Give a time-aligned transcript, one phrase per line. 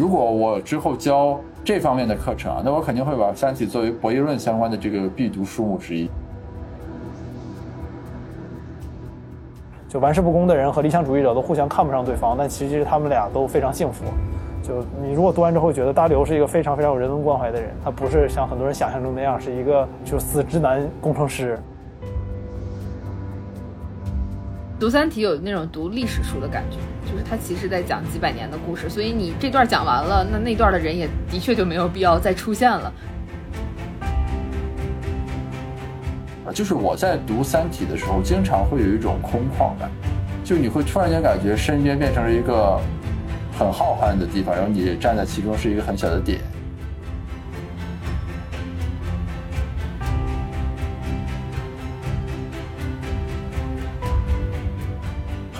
[0.00, 6.08] 如果我之后教这方面的课程啊，那我肯定会把《三体》作为博弈论相关的这个必读书目之一。
[9.86, 14.06] 就玩世不恭的人和理想主义者都互相看不上对方，但其实他们俩都非常幸福。
[14.62, 21.58] 就你如果读完之后觉得大刘是一个非常非常有人文关怀的人，他不是像很多人想象中那样是一个就死直男工程师。
[24.80, 32.90] 读《三体》有那种读历史书的感觉，就是它其实在讲几百年的故事，所以你这段讲完了，那那段的人也的确就没有必要再出现了。
[36.54, 39.90] 就是我在读《三体》的时候，经常会有一种空旷感，
[40.42, 42.80] 就你会突然间感觉身边变成了一个
[43.58, 46.40] 很浩瀚的地方，然后你站在其中是一个很小的点。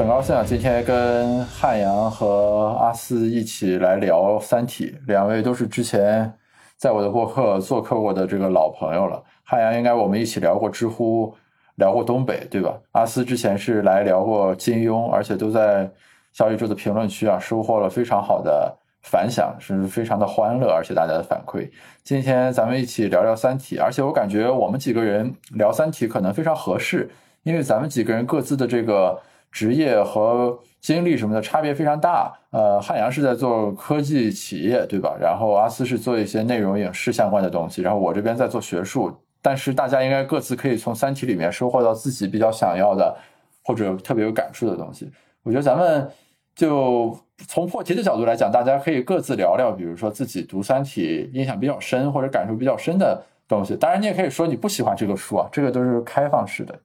[0.00, 6.32] 很高兴啊，今天跟汉阳和阿斯一起来聊《三体》，两位都是之前
[6.78, 9.22] 在我的播客做客过的这个老朋友了。
[9.44, 11.34] 汉阳应该我们一起聊过知乎，
[11.74, 12.74] 聊过东北，对吧？
[12.92, 15.90] 阿斯之前是来聊过金庸，而且都在
[16.32, 21.68] 小宇宙的评论区啊收获了非常好的反响，是非常的欢乐，而且大家的反馈。
[22.02, 27.10] 今天咱们一起聊聊《三体》，而且我感觉我们几个人聊《三体》可能非常合适，
[27.42, 29.20] 因为咱们几个人各自的这个
[29.50, 32.32] 职业和经历什么的差别非常大。
[32.50, 35.16] 呃，汉阳是在做科技企业，对吧？
[35.20, 39.12] 然后阿斯是做一些内容影视相关的东西，然后我这边在做学术。
[39.42, 43.16] 但是大家应该各自可以从《三体》里面收获到自己比较想要的，
[43.64, 45.10] 或者特别有感触的东西。
[45.42, 46.06] 我觉得咱们
[46.54, 53.74] 就从破题的角度来讲，大家可以各自聊聊，比如说自己读《三体》印象比较深或者感受比较深的东西。
[53.76, 56.78] 当然，你也可以说你不喜欢这个书啊，这个都是开放式的。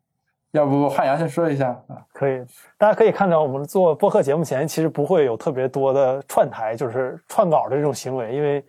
[0.56, 2.02] 要不汉阳先说一下啊？
[2.14, 2.44] 可以，
[2.78, 8.66] 大家可以看到，我们做播客节目前其实不会有特别多的串台，就是串稿的这种行为，因为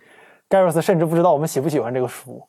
[0.48, 2.46] 盖瑞斯甚至不知道我们喜不喜欢这个书，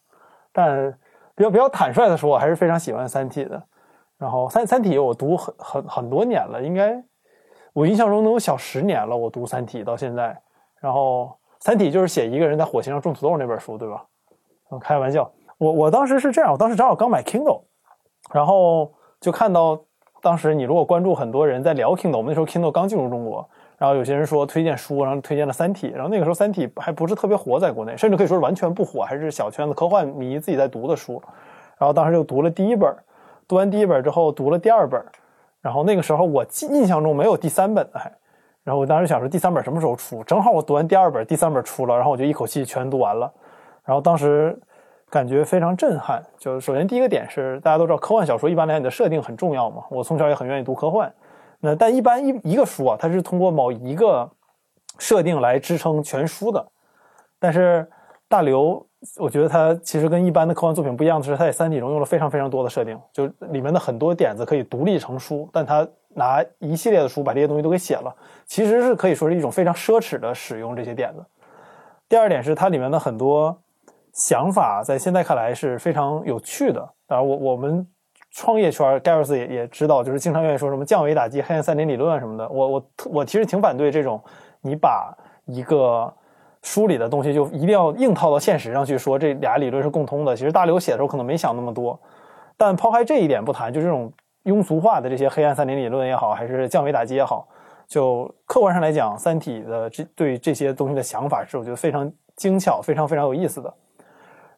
[0.52, 0.94] 但。
[1.38, 3.62] 比较比较坦率的说，我还是非常喜欢《三体》的。
[4.18, 7.00] 然后《三三体》我读很很很多年了，应该
[7.74, 9.16] 我印象中能有小十年了。
[9.16, 10.36] 我读《三体》到现在，
[10.80, 11.26] 然后
[11.60, 14.04] 《三体》就是写一个人在火星上种土豆那本书，对吧？
[14.72, 15.32] 嗯，开玩笑。
[15.60, 17.66] 我我当时是这样，我当时正好刚买 Kindle，
[18.34, 19.80] 然后就看到
[20.22, 23.48] 当时你如果关注很多人在聊 Kindle，我们那时候 Kindle 刚进入中国。
[23.78, 31.22] 然后有些人说推荐书，然后推荐了《三体》，然后那个时候《三体》还不是特别火在国内，甚至可以说是完全不火，还是小圈子科幻迷自己在读的书。
[31.78, 32.92] 然后当时就读了第一本，
[33.48, 35.00] 读完第一本之后读了第二本，
[35.62, 38.12] 然后那个时候我记印象中没有第三本的还，
[38.64, 40.24] 然后我当时想说第三本什么时候出？
[40.24, 43.32] 正好我读完第二本，第三本出了，然后我就一口气全读完了。
[43.86, 44.60] 然后当时
[45.10, 51.12] 感觉非常震撼，就是首先第一个点是大家都知道科幻小说一般来讲你的设定很重要嘛，我从小也很愿意读科幻。
[51.60, 54.30] 那但一般一一个书啊，它是通过某一个
[55.00, 56.66] 设定来支撑全书的。
[57.40, 57.88] 但是
[58.28, 58.86] 大刘，
[59.18, 68.14] 我觉得他其实跟一般的科幻作品不一样的是，他在《三体》中用了非常非常多的设定，就里面的很多点子可以独立成书，但他拿一系列的书把这些东西都给写了，
[68.46, 71.24] 其实是可以说是一种非常奢侈的使用这些点子。
[72.10, 73.58] 第二点是它里面的很多
[74.18, 76.82] 想法，在现在看来是非常有趣的。
[77.08, 77.88] 当然，我我们。
[78.30, 82.48] 创业圈，盖尔斯也也知道，就是经常愿意说什么降维打击、黑暗三点理论什么的。
[82.50, 84.22] 我我我其实挺反对这种，
[84.62, 85.12] 你把
[85.46, 86.14] 一个
[86.62, 90.36] 书里的东西就一定要硬套到现实上去说这俩理论是共通的。
[90.36, 92.00] 其实大刘写的时候可能没想那么多，
[92.58, 94.12] 但抛开这一点不谈，就这种
[94.44, 97.48] 庸俗化的这些黑暗三点理论也好，还是降维打击也好，
[97.88, 103.74] 就客观上来讲，《三体》的这对这些东西的想法是我觉得非常精巧、非常非常有意思的。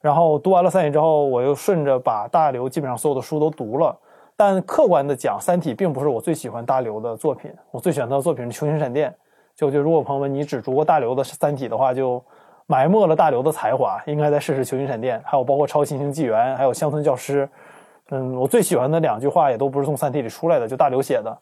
[0.02, 3.94] 然后读完了《三体》之后，我又顺着把大刘基本上所有的书都读了。
[4.38, 7.52] 但客观的讲，《三体》并不是我最喜欢大刘的作品。
[7.72, 9.12] 我最喜欢他的作品是《球形闪电》。
[9.54, 12.24] 就就如果朋友们你只读过大刘的《三体》的话，就
[12.66, 14.02] 埋没了大刘的才华。
[14.06, 17.46] 应该再试试《球形闪电》，还有包括《超新星纪元》，还有《乡村教师》。
[18.12, 21.38] 嗯，我最喜欢的两句话也都不是从《三体》里出来的，就大刘写的。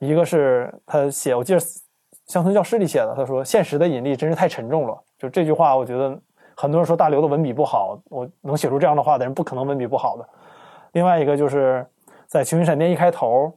[0.00, 1.60] 一个是他写，我记得
[2.26, 6.18] 《乡村教师》里写的，他说：“现实的引力真是太沉重了。”就这句话，我觉得。
[6.56, 10.28] 很多人说大刘的文笔不好，我能写出这样的话的人不可能文笔不好的。
[10.92, 11.84] 另外一个就是
[12.26, 13.52] 在《群星闪电》一开头，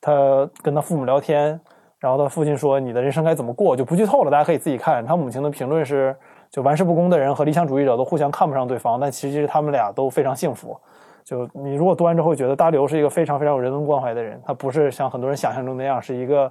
[0.00, 1.60] 他跟他父母聊天，
[1.98, 5.04] 然后他父亲说：“你的人生该怎么过？”就不剧透了，大家可以自己看。
[5.04, 6.16] 他母亲的评论是：
[6.50, 10.78] 就玩世不恭的人和理想主义者都互相看不上对方，但其实他们俩都非常幸福。
[11.24, 16.50] 就你如果读完之后觉得大刘是一个非常非常有人文关怀的人，他不是像很多人想象中那样是一个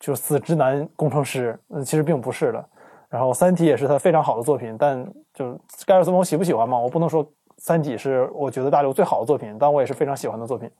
[0.00, 2.64] 就死直男工程师，嗯，其实并不是的。
[3.10, 6.78] 然后《三体》也是他非常好的作品，但就是盖尔斯蒙喜不喜欢嘛？
[6.78, 7.24] 我不能说
[7.56, 10.70] 《三体》是我觉得大刘最好的作品，但我也是非常喜欢的作品。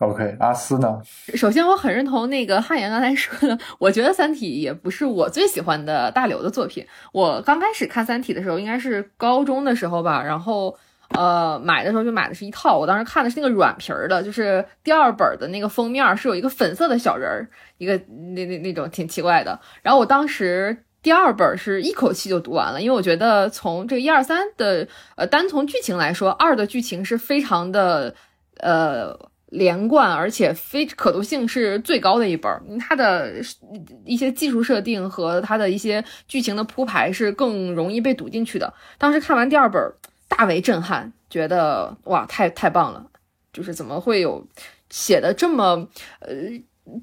[0.00, 1.00] OK，阿斯呢？
[1.34, 6.86] 首先，我很认同那个汉言刚才说的，我觉得《三体》也不是我最喜欢的大刘的作品。
[7.12, 10.72] 我刚开始看《三体》的时候，应该是高中的时候吧，然后
[11.16, 17.48] 呃买的时候就买的是一套，我当时看的是那个软皮儿的，就是第二本的那个封面是有一个粉色的小人儿，
[17.78, 17.96] 一个
[18.34, 19.58] 那那那种挺奇怪的。
[19.82, 24.86] 然后我当时第二本是一口气就读完了，因为我觉得从这个一二三的
[25.16, 28.14] 呃单从剧情来说，二的剧情是非常的
[28.58, 29.28] 呃。
[29.50, 33.32] 连贯而且非可读性是最高的一本，它的
[34.04, 38.70] 一些技术设定和它的一些剧情的铺排是更容易被读进去的。
[38.98, 39.82] 当时看完第二本，
[40.28, 43.06] 大为震撼，觉得哇，太太棒了！
[43.50, 44.46] 就是怎么会有
[44.90, 45.88] 写的这么
[46.20, 46.28] 呃。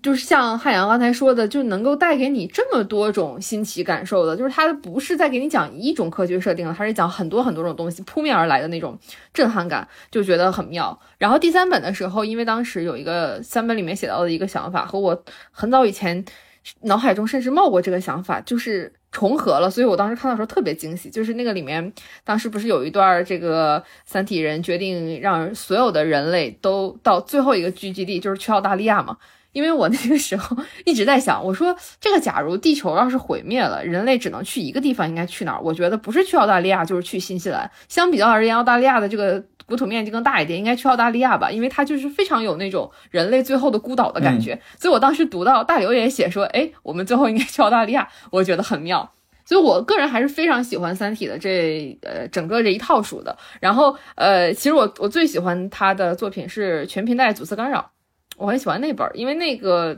[0.02, 8.98] 就是像汉阳刚才说的，就能够带给你这么多种新奇感受的，就是它不是在给你讲一种科学设定了，它是讲很多很多种东西扑面而来的那种
[9.34, 11.00] 震撼感，就觉得很妙。
[11.18, 16.24] 然后第三本的时候，因为当时有一个三本里面写到的一个想法，和我很早以前
[16.82, 21.10] 脑海中甚至冒过这个想法，就是重合了，所以我当时看到时候特别惊喜。
[21.10, 21.94] 就是那个里面
[22.24, 29.18] 当时不是有一段这个三体人决定让所有的人类都到最后一个聚集地，就是去澳大利亚嘛。
[29.56, 35.62] 因为我那个时候一直在想， 我说这个假如地球要是毁灭了，人类只能去一个地方，应该去哪儿？
[35.64, 37.72] 我觉得不是去澳大利亚，就是去新西兰。
[37.88, 44.60] 相比较而言，澳大利亚的这个国土面积更大一点，应该去澳大利亚吧，因为它就是非常有那种人类最后的孤岛的感觉。
[44.78, 49.10] 所以我当时读到大刘也写说，哎，我们最后应该去澳大利亚，我觉得很妙。
[49.46, 53.38] 所以我个人还是非常喜欢《三体》的这呃整个这一套书的。
[53.62, 57.80] 然后呃，其实我我最喜欢他的作品是《全频带阻塞干扰》。
[58.38, 59.98] 我很喜欢那本，因为那个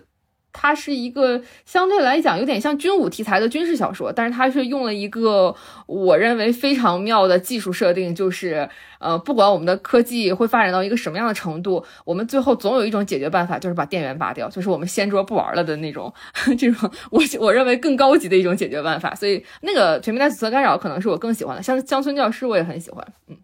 [0.54, 5.56] 它是一个相对来讲有点像军武题材的军事小说，但是它是用了一个
[5.86, 8.68] 我认为非常妙的技术设定，就是
[9.00, 16.12] 呃，不管我们的科技会发展到一个什么样的程度，我们最后总有一种解决办法，就是把电源拔掉，就是我们掀桌不玩了的那种
[16.58, 19.14] 这种我我认为更高级的一种解决办法。
[19.14, 23.38] 所以那个全面带阻塞干扰可能是我更喜欢的，像乡村教师我也很喜欢，嗯。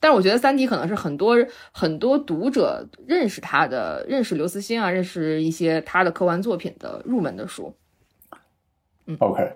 [0.00, 1.36] 但是我觉得《三体》可能是很多
[1.72, 7.74] 很多读者认识他的、认识刘慈欣啊、认识一些他的科幻作品的入门的书。
[9.06, 9.54] 嗯，OK，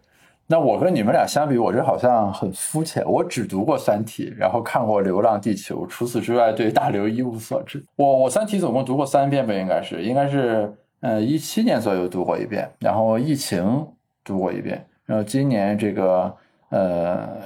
[0.49, 3.05] 那我跟你们俩相比，我这好像很肤浅。
[3.05, 7.85] 我只读过《三体》，然后看过《流浪地球》，除此之外对大刘一无所知。
[7.95, 13.87] 我我《三体》总共读过三遍吧，应该是应该是嗯一七年左右读过一遍，然后疫情
[14.25, 16.35] 读过一遍，然后今年这个
[16.71, 17.41] 呃。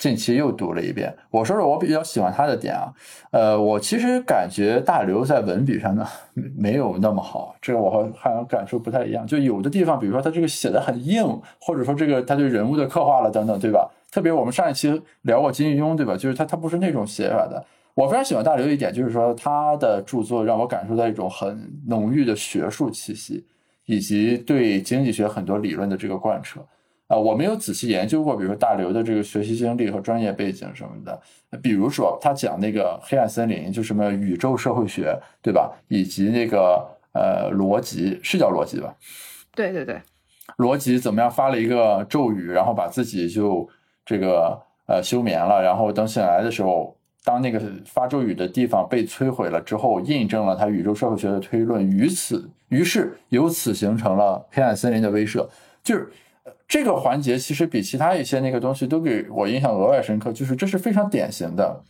[0.00, 1.14] 近期又读了一遍。
[1.30, 2.90] 我说说我比较喜欢他的点啊，
[3.32, 6.06] 呃，我其实感觉大刘在文笔上呢
[6.56, 9.26] 没有那么好，这个我和汉阳感受不太一样。
[9.26, 11.22] 就有的地方，比如说他这个写的很硬，
[11.60, 13.90] 或者说这个他对人物的刻画了等等，对吧？
[14.10, 16.16] 特别我们上一期聊过金庸，对吧？
[16.16, 17.62] 就是他他不是那种写法的。
[17.94, 23.44] 我非常喜欢大刘一点，就是说他的著作让我感受到一种很浓郁的学术气息，
[23.84, 26.64] 以及对经济学很多理论的这个贯彻。
[27.10, 31.20] 啊，我没有仔细研究过，比如说大刘的这个学习经历和专业背景什么的。
[31.60, 35.72] 比如说他讲那个黑暗森林，就什么宇宙社会学，对吧？
[35.88, 38.94] 以及那个呃逻辑，是叫逻辑吧？
[39.56, 40.00] 对对对，
[40.58, 43.68] 逻辑怎么样发了一个咒语，然后把自己就
[44.06, 55.48] 这个呃休眠了，然后等醒来的时候，当那个发咒语的地方被摧毁了之后，印证了他宇宙社会学的推论，于此于是由此形成了黑暗森林的威慑，
[55.82, 56.08] 就是。
[56.66, 61.82] 这个环节其实比其他一些那个东西都给我印象额外深刻，就是这是非常典型的。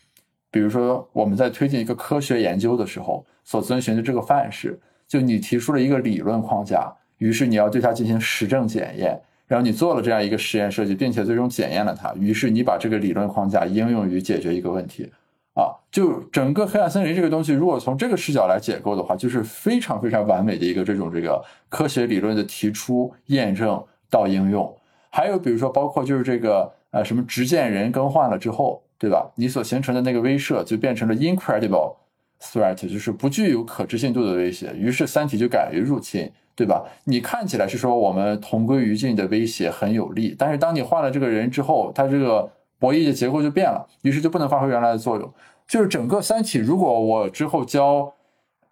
[0.51, 15.09] 比如说我们在推进一个科学研究的时候所遵循的这个范式，就你提出了一个理论框架，于是你要对它进行实证检验，然后你做了这样一个实验设计，并且最终检验了它，于是你把这个理论框架应用于解决一个问题。
[15.55, 23.85] 啊，就整个黑暗森林这个东西，如果从这个视角来解构的话，就是非常非常完美的一个这种这个科学理论的提出验证。
[24.11, 24.77] 到应用，
[25.09, 29.31] 还有比如说，包括就是这个呃，什么执剑人更换了之后，对吧？
[29.37, 31.95] 你所形成的那个威慑就变成了 incredible
[32.41, 34.73] threat，就是不具有可置信度的威胁。
[34.75, 36.85] 于是三体就敢于入侵，对吧？
[37.05, 45.33] 你看起来是说我们同归于尽的威胁很有利，但是当你换了这个人之后，他这个博弈的结构就变了，于是就不能发挥原来的作用。
[45.69, 48.13] 就是整个三体，如果我之后教。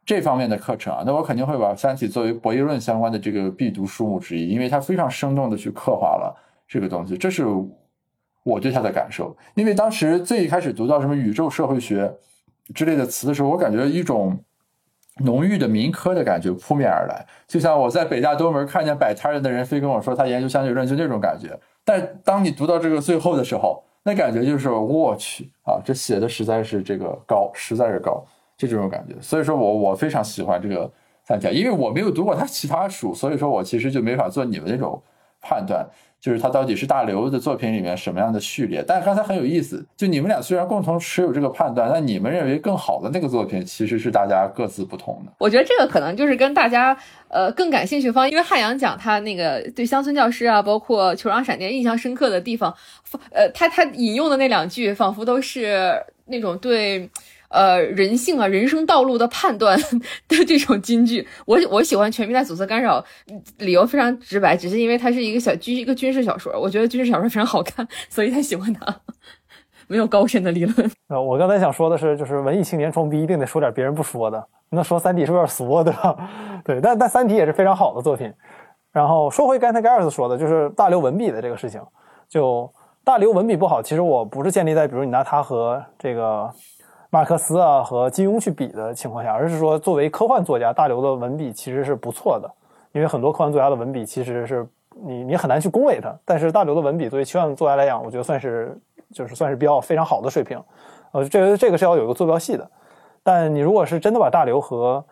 [0.09, 6.35] 这方面的课程啊，那我肯定会把《三体》作为博弈论相关的这个必读书目之一，因为它非常生动的去刻画了
[6.67, 7.45] 这个东西，这是
[8.43, 9.37] 我对它的感受。
[9.55, 12.11] 因为当时最一开始读到什么宇宙社会学
[12.75, 14.35] 之类的词的时候，我感觉一种
[15.19, 21.49] 浓郁的民科的感觉扑面而来，就像我在北大东门看见摆摊的人非跟我说他研究相对论，就那种感觉。
[21.85, 28.25] 但当你读到这个最后的时候，那感觉就是我去啊，这写的实在是这个高，实在是高。
[28.59, 29.15] 就这种感觉。
[29.23, 30.91] 所以说我我非常喜欢这个
[31.25, 35.01] 三家，因为我没有读过他其他书，所以说我其实就没法做你们那种
[35.41, 35.89] 判断。
[36.21, 38.85] 就是他到底是大刘的作品里面什么样的序列？
[38.85, 45.33] 但是刚才很有意思，就你们俩虽然共同持有这个判断，但你们认为更好的那个作品其实是大家各自不同的。
[45.39, 46.99] 我觉得这个可能就是跟大家
[47.29, 52.75] 呃更感兴趣方，因为汉阳讲他那个对乡村教师啊，包括球场闪电印象深刻的地方，
[53.31, 57.09] 呃，他他引用的那两句仿佛都是那种对。
[57.49, 59.79] 呃，人性啊，人生道路的判断
[60.29, 63.01] 的这种金句，我我喜欢《全民在阻塞干扰》，
[63.59, 69.01] 理由非常直白，只是因为它是一个小军一个军事小说，我觉得军事小说非常好看， 所以才喜欢它，
[69.89, 70.91] 没有高深的理论。
[71.09, 76.31] 呃，我刚才想说的是，就是文艺青年装逼一定得说点别人不说的，那说《三体》是不是有点俗啊，对吧？
[76.65, 78.31] 对，但但《三体》也是非常好的作品。
[78.93, 81.81] 然后说回刚才盖尔斯说的，就是大刘文笔的这个事情，
[82.29, 82.71] 就
[83.05, 86.51] 大刘文笔不好，其实我不是建立在比如你拿他和这个。
[87.11, 92.51] 马克思啊和金庸去比的情况下，而是说作为科幻作家，大刘的文笔其实是不错的。
[92.93, 94.67] 因为很多科幻作家的文笔其实是
[95.03, 98.77] 你你很难去恭维他，但是大刘的文笔作为科幻作家来讲，我觉得算是
[99.13, 100.63] 就是算是比较非常好的水平。
[101.13, 102.71] 呃，这个这个是要有一个坐标系的。
[103.23, 105.03] 但你如果是真的把大刘和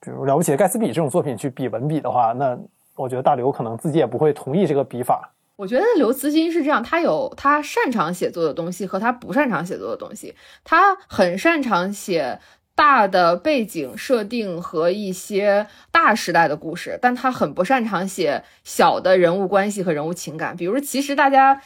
[0.00, 2.58] 比如了不起的盖茨比这种作品去比文笔的话，那
[2.96, 5.31] 我觉得大刘可能自己也不会同意这个比法。
[5.56, 10.34] 我觉得刘慈欣是这样，他有他擅长写作的东西和他不擅长写作的东西。
[10.64, 12.40] 他很擅长写
[12.74, 20.56] 大的背景设定和一些大时代的故事，但他很不擅长写小的人物关系和人物情感。
[20.56, 21.60] 比如，其实大家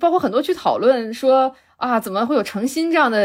[0.00, 1.54] 包括很多去讨论说。
[1.78, 3.18] 啊，怎么会有程心这样的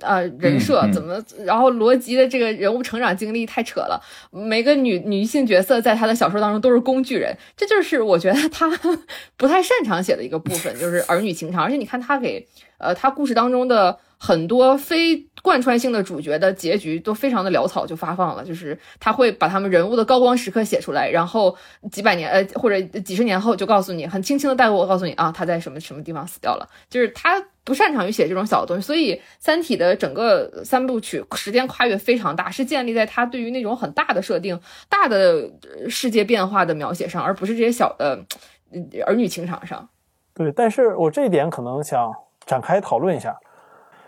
[0.00, 0.86] 呃人设？
[0.92, 3.98] 怎么，然后罗辑的这个人物成长经历太扯了。
[4.30, 8.68] 每个女女性角色在他的小说当中都是工具人，这就是我觉得他
[9.38, 11.64] 不太擅长写的一个部分，就是儿女情长。
[11.64, 12.46] 而且你看他给
[12.78, 13.98] 呃他故事当中的。
[14.22, 18.44] 很多非贯穿性的主角的结局都非常的潦草，就发放了。
[18.44, 21.56] 就是他会把他们人物的高光时刻写出来，然后
[21.90, 26.68] 几百年呃或者几十年后就告诉你，很轻轻的带过我，告诉你啊他在什么什么地方死掉了。
[26.90, 35.50] 就是他不擅长于写这种小的东西，所以《三体》的整个三部曲时间跨越非常大，是建立在他对于那种很大的设定、大的
[35.88, 38.18] 世界变化的描写上，而不是这些小的
[39.06, 39.88] 儿女情长上。
[40.34, 42.12] 对，但是我这一点可能想
[42.46, 43.38] 展开讨论一下。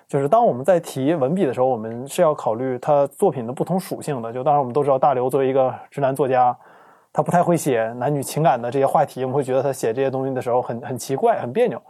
[0.09, 4.31] 就是当我们在提文笔的时候，我们是要考虑他作品的不同属性的。
[4.31, 6.55] 就当然我们都知道，大刘作为一个直男作家，
[7.15, 11.81] 他不太会写男女情感的这些话题，我们会觉得他写这些东西的时候很很奇怪、很别扭。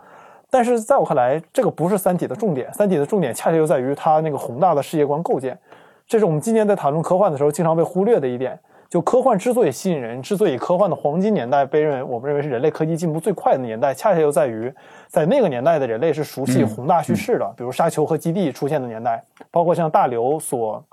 [0.52, 5.58] 但是在我看来，这个不是《三体》的重点，《三体》的重点恰恰就在于它那个宏大的世界观构建。
[6.06, 8.60] 这是我们今年在谈论科幻的时候经常被忽略的一点。
[8.90, 14.70] 就科幻之所以吸引人，之所以科幻的黄金年代被认为我们认为是人类科技进步最快的年代，恰恰就在于
[15.08, 20.84] 在那个年代的人类是熟悉宏大叙事的，比如沙丘和基地出现的年代，包括像大刘所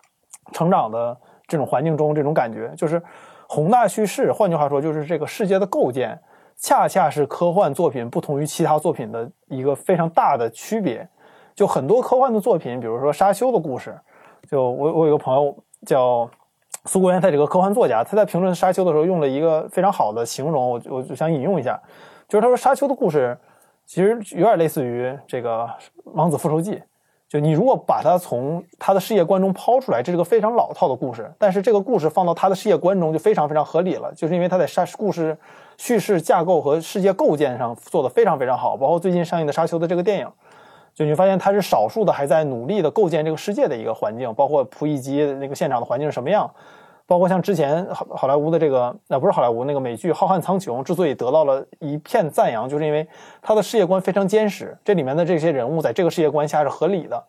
[0.53, 3.03] 成长的这种环境中，这种感觉就是
[3.49, 4.31] 宏大叙事。
[4.31, 6.17] 换句话说，就是这个世界的构建，
[6.59, 11.07] 恰恰是科幻作品不同于其他作品的一个非常大的区别。
[11.55, 13.97] 就很多科幻的作品，比如说沙丘的故事，
[14.49, 16.29] 就我我有个朋友叫。
[16.85, 21.79] 苏国元，他这个科幻作家，他在评论《沙丘》的时候用了一个非常好的形容，我我就想引用一下，
[22.27, 23.37] 就是他说《沙丘》的故事
[23.85, 25.65] 其实有点类似于这个
[26.05, 26.75] 《王子复仇记》，
[27.27, 35.37] 就你如果把它从他的世界观中抛出来，这是个非常老套的故事，但是这个故事放到他的世界观中就非常非常合理了，就是因为他在沙故事
[35.79, 40.29] 叙事架构和世界构建上做的非常非常好，包括最近上映的《沙丘》的这个电影。
[40.93, 46.51] 就你发现它是少数的还在努力的构建这个世界的一个环境，包括仆役机那个现场的环境是什么样，
[47.07, 53.07] 包括像之前好好莱坞的这个，那不是好莱坞那个美剧《浩瀚苍穹》之所以得到了一片赞扬，就是因为
[53.41, 57.23] 它的世界观非常坚实，这里面的这些人物在这个世界观下是合理的。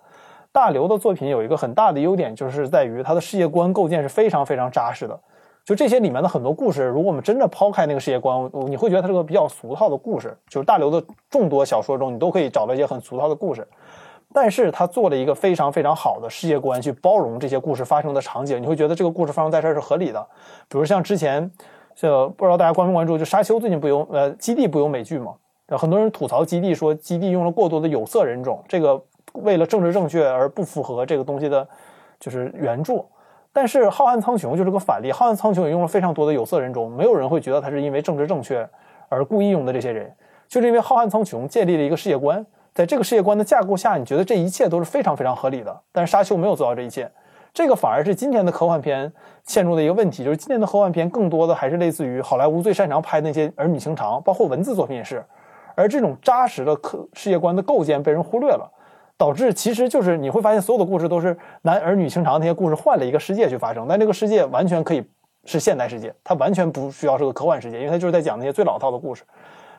[0.50, 5.16] 大刘的作品有一个很大的优点，就是在于他的世界观构建是非常非常扎实的。
[5.64, 10.36] 就这些里面的很多故事，如果我们真的抛开那个世界观，你会觉得它是个比较俗套的故事。
[10.48, 13.66] 就是大刘的众多小说中，你都可以找到一些很俗套的故事，
[14.32, 20.26] 但是他做了一个非常非常好的世界观去包容这些故事发生的场景，你会觉得这个故事发生在这儿是合理的。
[20.68, 21.48] 比如像之前，
[21.94, 25.34] 这不知道大家关没关注，就沙丘最近不有呃基地不有美剧吗？
[25.78, 29.00] 很多人吐槽基地说基地用了过多的有色人种，这个
[29.34, 31.68] 为了政治正确而不符合这个东西的，
[32.18, 33.04] 就是原著。
[33.52, 38.68] 但是《浩瀚苍穹》就是个反例，《浩瀚苍穹》也用了非常多的有色人种，没有人会觉得他是因为政治正确
[39.08, 39.72] 而故意用的。
[39.72, 40.12] 这些人
[40.46, 45.80] 就是因为《浩瀚苍穹》建立了一个世界观，在这个世界观的架构下，你觉得这一切都是非常非常合理的。
[45.90, 47.10] 但是《沙丘》没有做到这一切，
[47.52, 49.12] 这个反而是今天的科幻片
[49.44, 55.24] 陷入的一个问题，就是今天的科幻片更多的还是类似于好莱坞最擅长拍那些儿女情长，包括文字作品也是，
[55.74, 58.70] 而这种扎实的科世界观的构建被人忽略了。
[59.20, 65.04] 导致其实就是你会发现所有的故事都是男儿女情长那些故事换了一个世界去发生，但这个世界完全可以
[65.44, 69.22] 是现代世界，它完全不需要是个科幻世界，因为它就是在讲那些最老套的故事。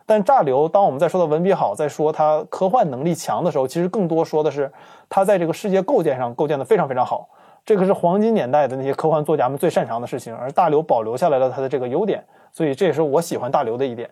[0.05, 4.71] 但炸流，当我们在说到文笔好，在说它科幻能力强的时候，其实更多说的是
[5.10, 7.27] 它在这个世界构建上构建的非常非常好。
[7.65, 14.07] 这个是黄金年代的那些科幻作家们最擅长的事情，而大刘保留下来了他的这个优点，所以这也是我喜欢大刘的一点。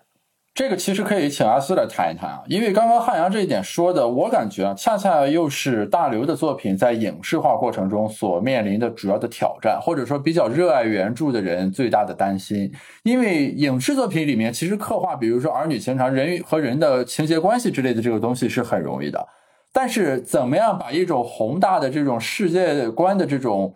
[0.59, 12.69] 这个其实可以请阿斯来谈一谈啊，因为刚刚汉阳这一点说的，我感觉啊，恰恰又是大刘的作品在影视化过程中所面临的主要的挑战，或者说比较热爱原著的人最大的担心。
[13.03, 19.25] 因为影视作品里面其实刻画，比如说儿女情长、人与和人的情节关系之类的这个东西是很容易的。
[19.71, 23.73] 但是，怎么样把一种宏大的这种世界观的这种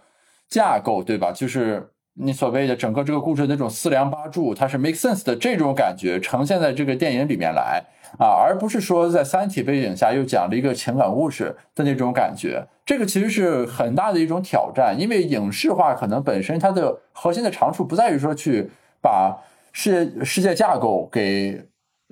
[0.50, 1.32] 架构，对吧？
[1.32, 7.84] 就是你所谓的整个这个故事的那种四梁八柱，它是 make sense 的这种感觉呈现在这个电影里面来
[8.20, 12.64] 啊，而不是说在三体背景下又讲了一个情感故事的那种感觉。
[12.86, 18.70] 这个其实是很大的一种挑战，因为影视化可能本身它的核心的长处不在于说去
[19.02, 19.36] 把
[19.72, 21.66] 世界世界架构给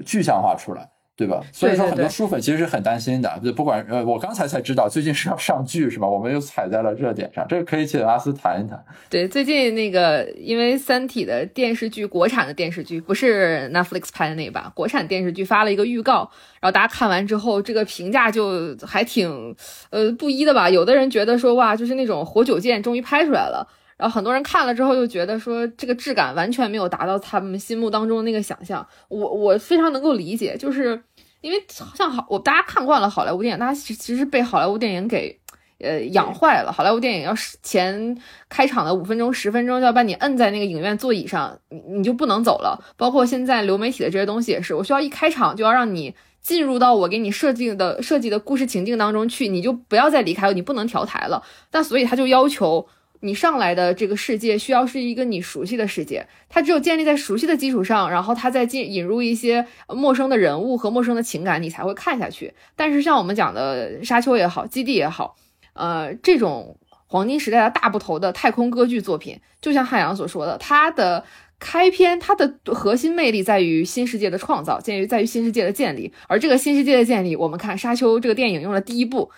[0.06, 0.90] 具象化出来。
[1.22, 1.40] 对吧？
[1.52, 3.40] 所以说很多书粉其实是很担心的。
[3.44, 6.08] 就不管呃，我刚才才知道最近是要上剧是吧？
[6.08, 8.84] 我们又踩在了热点上，这个可以请阿斯谈一谈。
[9.08, 19.56] 对，最近那个因为《三体》的电视剧，国产的电视剧不是 Netflix 拍的那版，国产电视剧发了一个预告，然后大家看完之后，这个评价就还挺
[19.92, 20.68] 呃不一的吧？
[20.68, 23.68] 有的人觉得说哇，就是那种活久见终于拍出来了。
[23.98, 28.84] 然后很多人看了之后又觉得说这个质感完全没有达到他们心目当中的那个想象。
[29.10, 31.00] 我我非常能够理解，就是
[31.42, 35.38] 因为像好我大家看惯了好莱坞电影，大家其其实被好莱坞电影给
[35.80, 36.72] 呃养坏了。
[36.72, 38.18] 好莱坞电影要是前
[38.48, 42.82] 开场的五分钟十分钟就要把你摁在那个影院座椅上，你你就不能走了。
[42.96, 51.44] 包括现在流媒体的这些东西也是，我需要一开场就要让你进入到我给你设计的设计的故事情境当中去，你就不要再离开，你不能调台了。
[51.70, 52.88] 但所以他就要求。
[53.22, 62.54] 你上来的这个世界需要是一个你熟悉的世界，它只有建立在熟悉的基础上，然后它再进引入一些陌生的人物和陌生的情感，你才会看下去。
[62.76, 65.36] 但是像我们讲的沙丘也好，基地也好，
[65.74, 71.24] 呃，这种黄金时代的大部头的太空歌剧作品，就像汉阳所说的，它的
[71.60, 76.12] 开篇，它的核心魅力在于新世界的创造，建于在于新世界的建立。
[76.28, 79.30] 而这个新世界的建立，我们看沙丘这个电影用了第一部。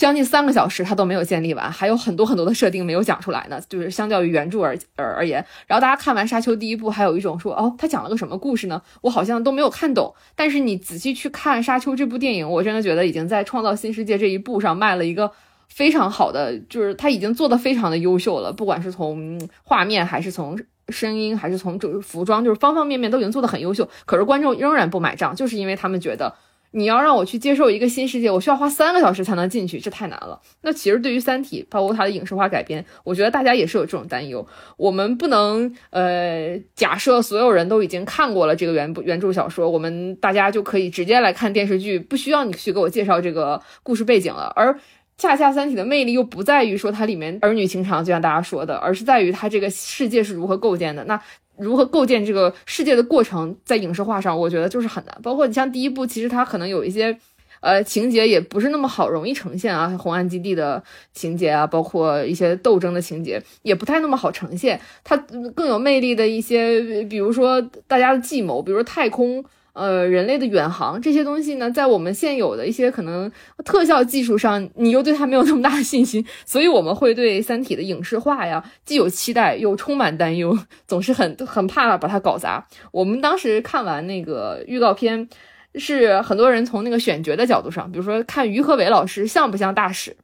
[0.00, 3.60] 将近三个小时，它都没有建立完，还有很多很多的设定没有讲出来呢。
[3.68, 8.80] 就是相较于原著而而而言，然后大家看完《沙丘》第一部，还有一种说，哦，他讲了个什么故事呢？
[9.02, 10.14] 我好像都没有看懂。
[10.34, 15.30] 但是你仔细去看《沙丘》这部电影，我真的觉得已经在创造新世界这一步上迈了一个
[15.68, 18.50] 非常好的，就是他已经做的非常的优秀了。
[18.50, 20.58] 不管是从画面，还是从
[20.88, 23.86] 声音，还是从就是服装，就是方方面面都已经做的很优秀。
[24.06, 26.34] 可是观众仍然不买账，就是因为他们觉得。
[26.72, 30.40] 你要让我去接受一个新世界，我需要花三个小时才能进去，这太难了。
[30.62, 34.46] 那其实对于《三体》包括它的影视化改编，我觉得大家也是有这种担忧。
[34.76, 44.52] 我们不能呃假设所有人都已经看过了这个原原著小说，我们大家就可以直接来看电视剧，不需要你去给我介绍这个故事背景了。
[44.54, 44.78] 而
[45.18, 51.04] 恰恰《三体》的魅力又不在于说它里面儿女情长，就像大家说的，而是在于它这个世界是如何构建的。
[51.04, 51.20] 那
[51.60, 55.20] 如何构建这个世界的过程，在影视化上，我觉得就是很难。
[55.22, 57.16] 包括你像第一部，其实它可能有一些，
[57.60, 64.80] 呃，情节也不是那么好容易呈现啊，红岸基地的情节啊，包括一些斗争的情节，也不太那么好呈现。
[65.04, 65.16] 它
[65.54, 69.44] 更有魅力的一些，比如说大家的计谋，比如说太空。
[69.72, 73.30] 呃，人类的远航这些东西呢，在我们现有的一些可能
[73.64, 82.66] 特效技术上，你又对它没有那么大的信心，所以我们会对《三体》的影视化呀，既有期待又充满担忧， 总是很很怕把它搞砸。
[82.90, 85.28] 我们当时看完那个预告片，
[85.76, 90.16] 是很多人从那个选角的角度上，比如说看于和伟老师像不像大使，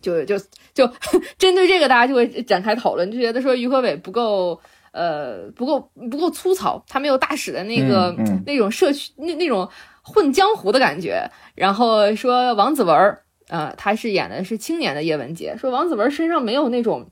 [0.00, 0.38] 就就
[0.72, 0.88] 就
[1.36, 4.60] 针对这个，大家就会展开讨论，就觉得说于和伟不够。
[4.92, 9.66] 呃，不够不够粗糙，他没有大使的那个那种社区那那种
[10.02, 11.26] 混江湖的感觉。
[11.54, 17.10] 然后说王子文儿，呃，他是演的是青年的叶文洁，说王子文身上没有那种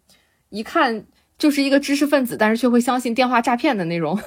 [0.51, 1.07] 一看
[1.39, 4.19] 就是一个知识分子，但是却会相信电话诈骗的那种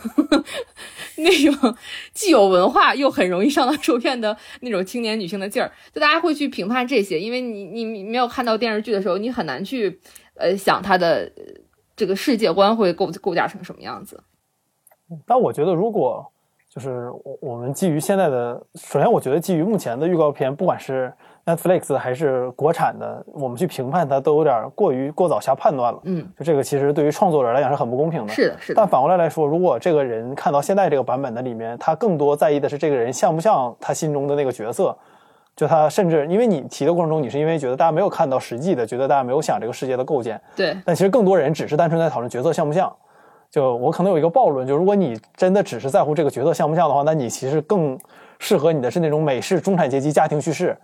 [1.17, 1.75] 那种
[2.11, 5.71] 既有文化又很容易上当受骗的那种青年女性的劲儿。
[5.93, 9.99] 就大家会去评判这些，因为你你没有看到电视剧的时候，你很难去
[10.33, 11.31] 呃想他的。
[12.03, 14.21] 这个世界观会构构架成什么样子？
[15.25, 16.29] 但我觉得，如果
[16.69, 21.13] 就是我我们基于现在的，首先我觉得基于目前的预告片，不管是
[21.45, 25.99] Netflix 还是国产的，我们去评判它都有点过于过早下判断了。
[26.03, 28.33] 嗯，就这个其实对于创作者来讲是很不公平的。
[28.33, 28.75] 是的，是的。
[28.75, 34.93] 但反过来来说，如果这个人看到现在这个版本的里面，他更多在意的是这个人像不像他心中的那个角色，
[35.55, 42.91] 就他甚至因为你提的过程中，你是因为觉得大家没有看到实际的，觉得大家没有想这个世界的构建，对，但其实更多人只是单纯在讨论角色像不像。
[43.51, 47.95] 就我可能有一个暴论，就如果你真的只是在乎这个角色像不像的话，那你其实更
[48.39, 50.75] 适合你的是那种美式中产阶级家庭叙事。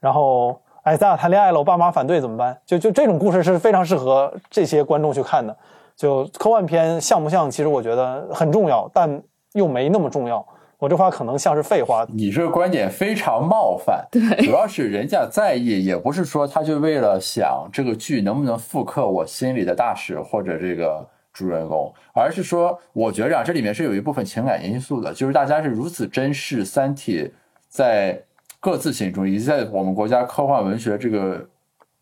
[0.00, 2.58] 然后，哎，咱俩谈恋爱了，我爸妈反对怎么办？
[2.64, 5.54] 就就这种故事是非常适合这些观众去看的。
[5.96, 10.42] 就科幻片像不像，其实我觉得很重要，但又没那么重要。
[10.78, 12.06] 我这话可能像是废话。
[12.12, 21.08] 你这个观点非常冒犯，对，主要是人家在意，也不是说他就为了想这个剧能不能复刻我心里的大使或者这个。
[21.30, 27.22] 主人公，而是说，我觉着啊这里面是有一部分情感因素的，就是大家是如此珍视《三体》
[27.68, 28.20] 在
[28.58, 31.48] 各自心中，以及在我们国家科幻文学这个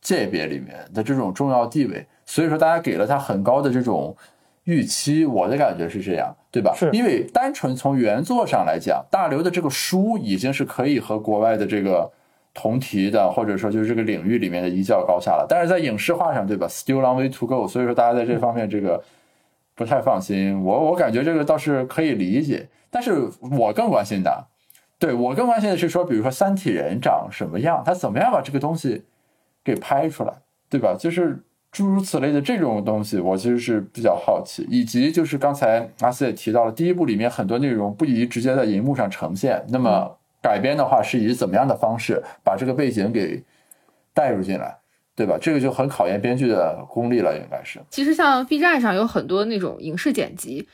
[0.01, 4.17] 界别里面的这种重要地位，所以说大家给了他很高的这种
[4.65, 5.27] 预期。
[5.27, 6.75] 我的感觉是这样，对吧？
[6.75, 12.11] 是因为单纯从原作上来讲，大刘的这个书已经是可以和国外的这个
[12.55, 15.47] 同题的，或者说就是这个领域里面的一较高下了。
[15.49, 17.69] 但是在影视化上，对吧？Still long way to go。
[17.69, 19.03] 所以说大家在这方面这个。
[19.79, 24.47] 不太放心，我我感觉这个倒是可以理解，但是我更关心的，
[24.99, 29.05] 对我更关心的是说，比如说三体人长什么样，他怎么样把这个东西
[29.63, 30.33] 给拍出来，
[30.71, 30.97] 对吧？
[30.99, 31.45] 就是
[31.77, 43.45] 诸如此类的这种东西，我其实是比较好奇，以及就是刚才阿斯也提到了，第一部里面很多内容不宜直接在荧幕上呈现，那么改编的话是以怎么样的方式把这个背景给
[44.15, 44.75] 带入进来？
[45.15, 45.37] 对吧？
[45.39, 47.79] 这个就很考验编剧的功力了，应该是。
[47.91, 50.67] 其实像 B 站上有很多那种影视剪辑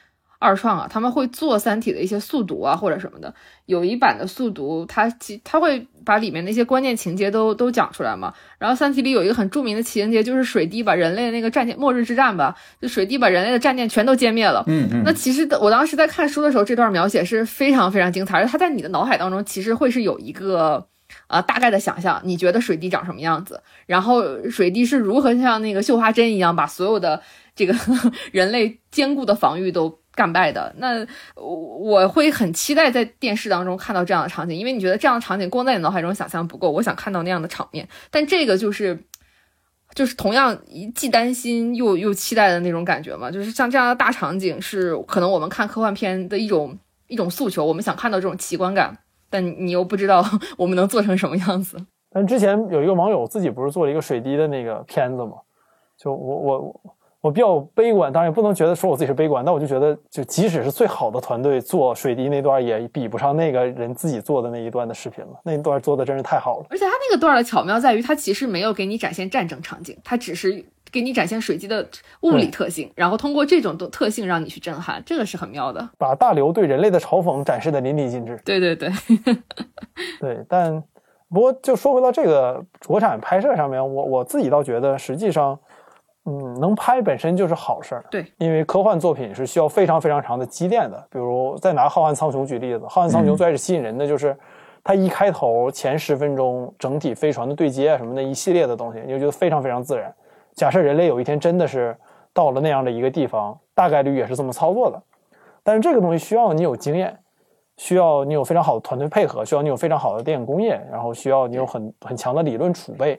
[0.42, 3.32] 二创啊，他们会做《三体》的一些速读啊或者什么的。
[3.66, 8.34] 有一版的速读，它其它会把里面那些关键情节都都讲出来嘛。
[8.58, 14.64] 然后《三体》里有一个很著名的情节，就是水滴把人类那个战舰末日之战吧，就水滴把人类的战舰全都歼灭了。
[14.66, 15.02] 嗯嗯。
[15.04, 20.88] 那其实我当时在看书的时候，这段描写是非常非常精彩，而它在你的脑海当中其实会是有一个。
[21.26, 23.62] 啊，大概的想象，你觉得水滴长什么样子？
[23.84, 27.20] 然后水滴是如何像那个绣花针一样，把所有的
[27.54, 27.74] 这个
[28.32, 30.74] 人类坚固的防御都干败的？
[30.78, 37.88] 那我会很期待在电视当中看到这样的场景，因为你觉得这样的场景光在你脑海中想象不够，我想看到那样的场面。
[38.10, 39.04] 但这个就是，
[39.94, 40.58] 就是同样
[40.94, 43.30] 既担心又又期待的那种感觉嘛。
[43.30, 48.98] 就是像这样的大场景，是可能我们看科幻片的一种一种诉求，我们想看到这种奇观感。
[49.30, 50.22] 但你又不知道
[50.58, 51.78] 我们能做成什么样子。
[52.10, 55.36] 但之前有一个网友自己不是做了一个水滴的那个片子吗？
[55.96, 65.40] 就我我我我比较悲观，当然也不能觉得说我自己是悲观，但我就觉得，就即使是最好的团队做水滴那段，也比不上那个人自己做的那一段的视频了。
[65.44, 66.66] 那一段做的真是太好了。
[66.68, 71.88] 而且他那个段的巧妙在于，他其实没有给你展现战争场景，他只是给你展现水滴的
[72.22, 75.88] 物理特性，然后通过这种的特性让你去震撼，这个是很妙的。
[75.96, 78.36] 把大刘对人类的嘲讽展示的淋漓尽致。
[78.44, 78.90] 对对对，
[80.20, 80.82] 对，但。
[81.32, 85.58] 不过，就说回到这个国产拍摄上面，我我自己倒觉得，实际上，
[86.24, 88.04] 嗯，能拍本身就是好事儿。
[88.10, 91.06] 对，因为科幻作品是需要非常非常长的积淀的。
[91.10, 94.36] 比如，再拿《浩瀚苍穹》举例子，《浩瀚苍穹》最开始吸引人的就是，
[94.84, 100.14] 它一开头前十分钟整体飞船的对接啊什么的一系列的东西，你就觉得非常非常自然。
[100.54, 101.96] 假设人类有一天真的是
[102.32, 105.02] 到了那样的一个地方，大概率也是这么操作的。
[105.62, 107.18] 但是这个东西需要你有经验。
[107.78, 113.18] 需要你有非常好的团队配合，需要你有非常好的电影工业，然后需要你有很很强的理论储备，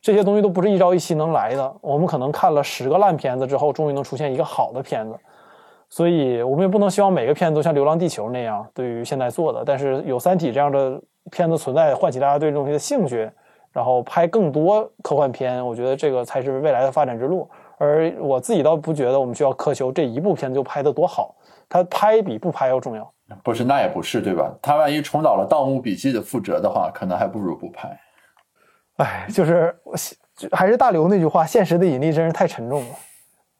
[0.00, 1.76] 这些东西都不是一朝一夕能来的。
[1.80, 5.18] 我们可能看了十个烂片子之后，终于能出现一个好的片子，
[5.88, 9.62] 所以我们也不能希望每个片子都像《流浪地球》那样，对于现在做的。
[9.64, 13.30] 但是有《三体》这样的片子存在，唤起大家对这东西的兴趣，
[13.72, 17.48] 然后拍更多科幻片，我觉得这个才是未来的发展之路。
[17.76, 21.34] 而我自己倒不觉得我们需要苛求这一部片子就拍得多好，
[21.68, 23.10] 它拍比不拍要重要。
[23.44, 24.52] 不是，那也不是，对吧？
[24.60, 27.96] 他万一重蹈了《盗墓笔记》的覆辙的话，可能还不如不拍。
[29.02, 29.74] 哎，就是
[30.52, 32.94] 还是大刘那句话：“现实的引力真是太沉重了。”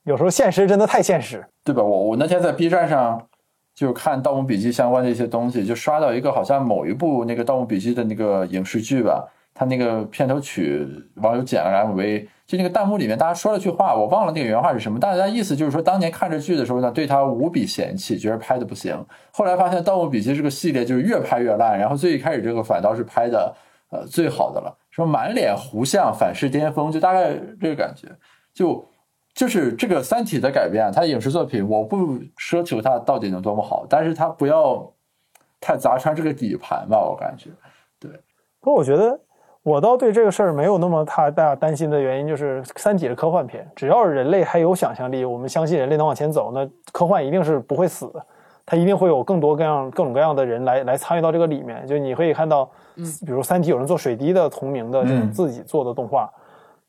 [0.04, 1.82] 有时候现实真的太现实，对吧？
[1.82, 3.26] 我我那天在 B 站上
[3.74, 12.26] 就看《盗墓笔记》相关的一些东西，就刷到一个好像某一部那个《盗墓笔记》的那个影视剧吧，他那个片头曲网友剪了 MV。
[12.46, 14.98] 就那个弹幕里面，大家说了句话，我忘了那个原话是什么。
[14.98, 19.06] 大家意思就是说，当年看这剧的时候呢，对他无比嫌弃，觉得拍的不行。
[19.30, 23.54] 后来发现《盗墓笔记》这个系列就是越拍越烂，然后最一开始这个反倒是拍的
[23.90, 28.08] 呃最好的了，说满脸胡相，反噬巅峰，就大概这个感觉。
[28.52, 28.88] 就
[29.34, 34.92] 就是这个《三体》的改编，它影视作品，我不奢求它到底能多么好，但是它不要
[35.60, 37.50] 太砸穿这个底盘吧，我感觉。
[37.98, 38.10] 对，
[38.60, 39.18] 不过我觉得。
[39.62, 48.26] 我倒对这个事儿没有那么太大担心的原因，就是《三体》是科幻片，只要人类还有想象力，我们相信人类能往前走，那科幻一定是不会死的，
[48.64, 51.86] 它一定会有更多各样各种各样的人来来参与到这个里面。
[51.86, 56.30] 就你可以看到，嗯比如《三体》有人做水滴的同名的这种嗯自己做的动画，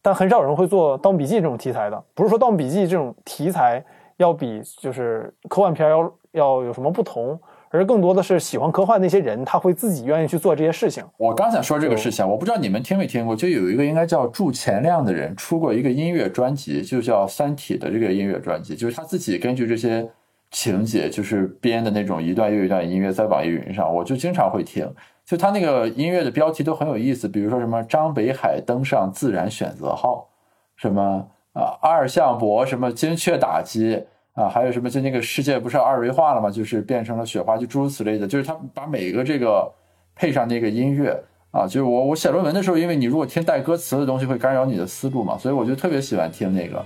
[0.02, 2.04] 但很少有人会做《盗墓笔记》这种题材的。
[2.14, 3.84] 不是说《盗墓笔记》这种题材
[4.18, 11.04] 要比就是科幻片要要有什么不同，而更多的是喜欢科幻那些人，他会自己愿意去做这些事情。
[11.18, 20.10] 我刚想说这个事情，我不知道你们听没听过，就有一个应该叫祝前亮的人出过一个音乐专辑，就叫《三体》的这个音乐专辑，就是他自己根据这些
[20.52, 24.88] 情节，就是编的那种一段又一段音乐，在网易云上，我就经常会听。
[25.32, 30.28] 就他那个音乐的标题都很有意思，比如说什么张北海登上自然选择号，
[30.76, 36.52] 什么啊二向箔什么精确打击啊，还有什么就那个世界不是二维化了吗？
[36.52, 39.72] 就是变成了雪花，就诸如此类的，就是他把每个这个
[40.16, 41.18] 配上那个音乐
[41.52, 46.86] 啊，就是我我写论文的时候，因为你如果听带歌词的东西会干扰你的思路嘛，所以我就特别喜欢听那个。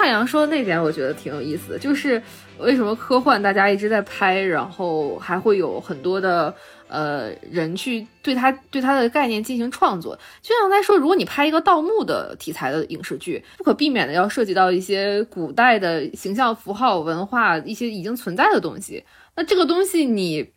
[0.00, 2.20] 汉阳说的那点，我觉得挺有意思的，就是
[2.58, 6.54] 为什么科幻大家一直在拍，然后还会有很多的
[6.88, 10.18] 呃人去对它对它的概念进行创作。
[10.40, 19.04] 就像在说，如果你拍一个盗墓的题材的影视剧，不可避免的要涉及到一些古代的形象符号、文化一些已经存在的东西。
[19.36, 20.50] 那这个东西你。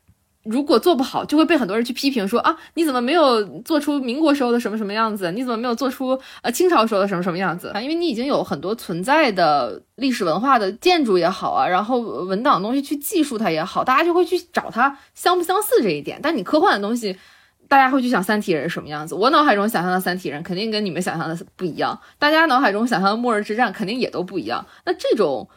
[0.43, 5.31] 如果做不好，就会被很多人去批评说啊，你怎么没有做出民国时候的什么什么样子？
[5.31, 7.69] 你怎么没有做出呃清朝时候的什么什么样子？
[7.69, 16.19] 啊，因为你已经有很多存在的历史文化的建筑也好啊，然后文档的东西去记述它也好，大家就会去找它相不相似这一点。
[16.21, 17.15] 但你科幻的东西，
[17.69, 19.15] 大家会去想三体人什么样子。
[19.15, 24.65] 我脑海中想象的三体人肯定跟你们想象的不一样，大家脑海中想象的末日之战肯定也都不一样。
[24.85, 25.47] 那这种。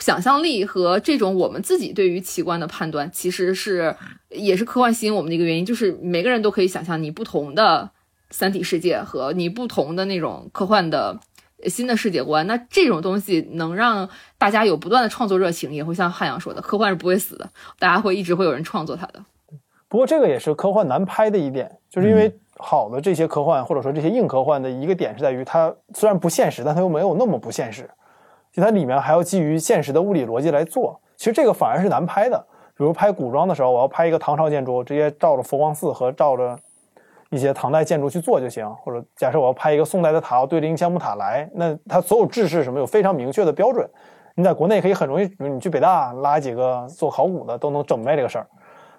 [0.00, 3.94] 想象力和这种我们自己对于奇观的判断，其实是
[4.28, 7.90] 也是科幻吸引我们的一个原因，就是每个人都可以想象你不同的
[8.30, 11.18] 三体世界和你不同的那种科幻的
[11.66, 12.46] 新的世界观。
[12.46, 17.48] 那这种东西能让大家有不断的创作热情，也会像汉阳说的，科幻是不会死的，
[17.78, 19.24] 大家会一直会有人创作它的。
[19.88, 27.88] 不过这个也是科幻难拍的一点，就是因为好的这些科幻或者说这些硬科幻的一个点是在于，它虽然不现实，但它又没有那么不现实。
[28.52, 32.38] 就它里面还要基于现实的物理逻辑来做，其实这个反而是难拍的。
[32.76, 36.56] 比如拍古装的时候，我要拍一个唐朝建筑，直接照着佛光寺和照着
[37.30, 38.68] 一些唐代建筑去做就行。
[38.76, 43.88] 或者假设我要拍一个宋代的塔，要对着应香木塔来，那它所有制式什么有非常明确的标准。
[44.36, 48.46] 你在国内可以很容易，你去北大拉几个做考古的都能整明白这个事儿，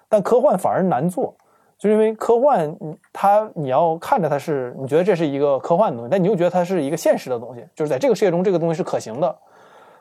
[0.06, 1.34] 但科幻反而难做。
[1.80, 2.76] 就因为科幻，
[3.10, 9.34] 它你要看着它是，你觉得这是一个科幻的东西，但你又觉得它是一个现实的东西，就是在这个世界中，这个东西是可行的。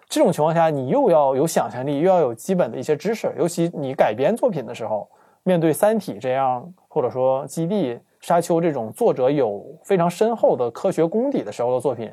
[0.10, 5.10] 这种情况下，你又要有想象力，又要有基本的一些知识，尤其你改编作品的时候，
[5.44, 12.12] 面对《三体》这样，或者说《基地》《沙丘》这种作者有非常深厚的科学功底的时候的作品，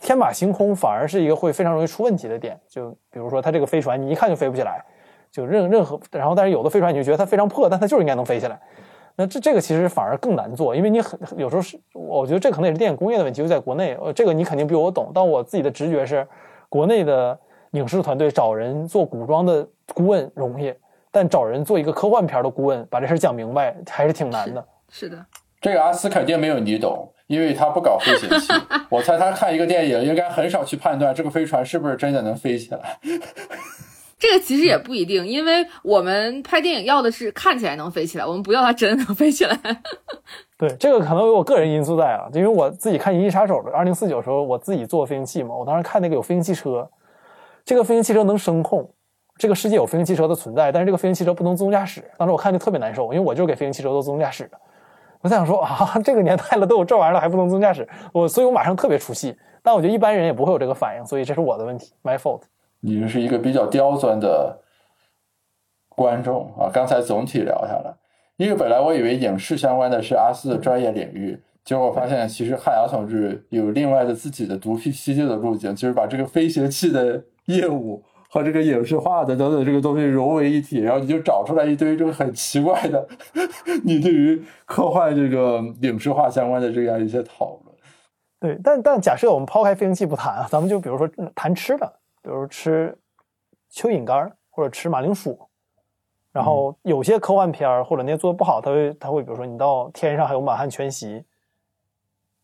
[0.00, 2.58] 天马行空反而是一个会非常容易出问题的点。
[2.66, 4.82] 就比如说，它这个飞船，你一看就飞不起来。
[5.30, 8.60] 就任任何，然后但是有的飞船你就觉得它非常破，但它就是应该能飞起来。
[9.16, 13.42] 那这这个其实反而更难做，因为你很有时候是，我觉得这可能也是电影工业的问题。
[13.42, 16.24] 就在国内，呃，这个你肯定比我懂，但我自己的直觉是，
[16.68, 17.36] 国内的
[17.72, 20.72] 影视团队找人做古装的顾问容易，
[21.10, 24.64] 但找人做一个科幻片的顾问，把这事讲明白还是挺难的。
[24.88, 25.26] 是的，
[25.60, 28.52] 这个阿斯肯定没有你懂，因为他不搞飞行器。
[28.88, 33.00] 我猜他看一个电影，应该很少去判断这个飞船是不是真的能飞起来。
[34.18, 39.56] 这个其实也不一定，因为我们拍电影要的是看起来能飞起来，我们不要它真的能飞起来。
[40.58, 46.90] 对，这个可能有我个人因素在啊，因为我自己看《银翼杀手》的二零四九时候，我自己坐飞行器嘛，我当时看那个有飞行汽车，
[47.64, 48.92] 这个飞行汽车能声控，
[49.36, 52.02] 这个世界有飞行汽车的存在，但是这个飞行汽车不能自动驾驶。
[52.18, 54.58] 当时我看就特别难受，因为我就是给飞行汽车做自动驾驶的。
[55.20, 59.36] 我在想说啊，这个年代了都有这玩意儿了还不能自动驾驶，我所以我马上特别出戏。
[59.62, 62.42] 但我觉得一般人也不会有这个反应，所以这是我的问题，my fault。
[62.80, 64.60] 你是一个比较刁钻的
[65.88, 66.70] 观众啊！
[66.72, 67.94] 刚才总体聊下来，
[68.36, 83.08] 因为本来我以为影视相关的是阿斯的专业领域，结果发现其实汉阳同志有另外的自己的独辟蹊径的路径，就是把这个飞行器的业务和这个影视化的等等这个东西融为一体，然后你就找出来一堆这个很奇怪的，
[83.84, 87.74] 你对于科幻这个影视化相关的这样一些讨论。
[88.40, 91.92] 对，但但假设我们抛开飞行器不谈啊，咱们就比如说谈吃的，
[92.28, 92.94] 比如吃
[93.72, 95.48] 蚯蚓干或者吃马铃薯，
[96.30, 101.24] 然后有些科幻片儿或者那些做的不好，他会他会比如说你到天上还有满汉全席，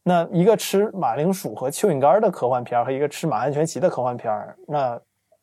[0.03, 4.99] 那一个吃马铃薯和蚯蚓干的科幻片儿和一个吃满汉全席的科幻片儿，那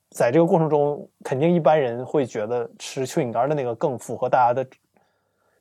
[0.10, 4.68] 在这个过程中，肯定一般人会觉得吃蚯蚓干的那个更符合大家的，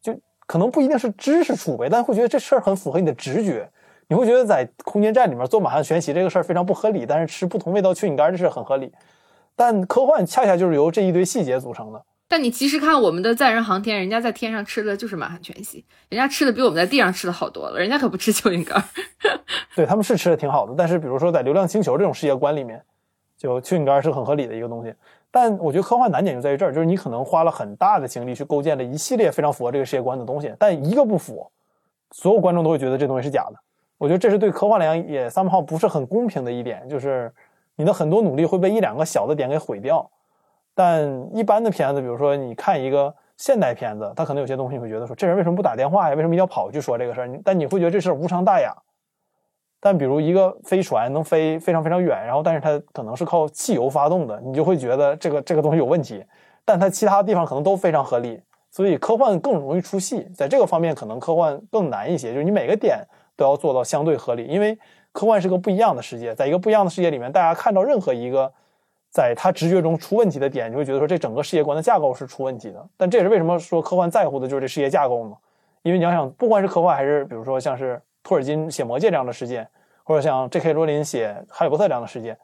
[0.01, 3.71] 就可能不一定是知识储备，但会觉得这事儿很符合你的直觉。
[4.11, 8.93] 你会觉得在空间站里面做马上全席这个事儿非常不合理，但是吃不同味道蚯蚓干这事很合理。
[9.55, 12.03] 但科幻恰恰就是由这一堆细节组成的。
[12.27, 18.83] 但你其实看我们的载人航天，人家在天上吃的就是满汉全席，人家吃的比我们在地上吃的好多了，人家可不吃蚯蚓干。
[19.77, 22.83] 对他们是吃的挺好的，但是比如说在流浪星球这种世界观里面，
[23.39, 24.93] 就蚯蚓干是很合理的一个东西。
[25.31, 31.49] 但我觉得科幻难点就在于这儿，就是你可能花了很大的精力去构建了一系列非常符合这个世界观的东西，但一个不符，
[32.11, 33.55] 所有观众都会觉得这东西是假的。
[34.01, 37.31] 我觉得这是对科幻来讲也三炮不是很公平的一点，就是
[37.77, 40.11] 你的很多努力会被一两个小的点给毁掉。
[40.75, 46.15] 但一般的片子，比如说你看一个现代片子，它可能有些东西你会觉得说这人为什么不打电话呀？
[46.15, 47.41] 为什么一定要跑去说这个事儿？
[47.45, 48.75] 但你会觉得这事儿无伤大雅。
[49.81, 56.25] 但比如一个飞船能飞非常非常远，然后但是它可能是靠汽油发动的，你就会觉得这个这个东西有问题。
[56.65, 60.27] 但它其他地方可能都非常合理，所以科幻更容易出戏。
[60.35, 62.99] 在这个方面，可能科幻更难一些，就是你每个点
[63.41, 64.79] 都要做到相对合理，因为
[65.13, 68.53] 科幻是个不一样的世界，在一个不一样的世界里面，大家看到任何一个
[69.11, 72.87] 在他直觉中出问题的点，就会觉得说这整个世界观的架构是出问题的。
[72.97, 75.37] 但这也是为什么说科幻在乎的就是这世界架构嘛？
[75.83, 78.01] 因为你要想，不管是科幻还是比如说像是。
[78.23, 79.67] 托尔金写《魔戒》这样的世界，
[80.05, 80.75] 或者像 J.K.
[80.75, 82.37] 罗琳写《哈利波特》这样的世界，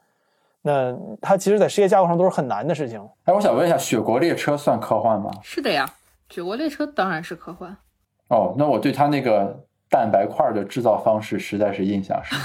[0.63, 2.99] 那他其实在世界架构上都是很难的事情。
[3.25, 5.31] 哎，我想问一下，《雪国列车》算科幻吗？
[5.43, 5.87] 是的呀，
[6.35, 7.77] 《雪国列车》当然是科幻。
[8.29, 9.55] 哦，那我对他那个
[9.97, 12.39] 蛋白块的制造方式实在是印象深。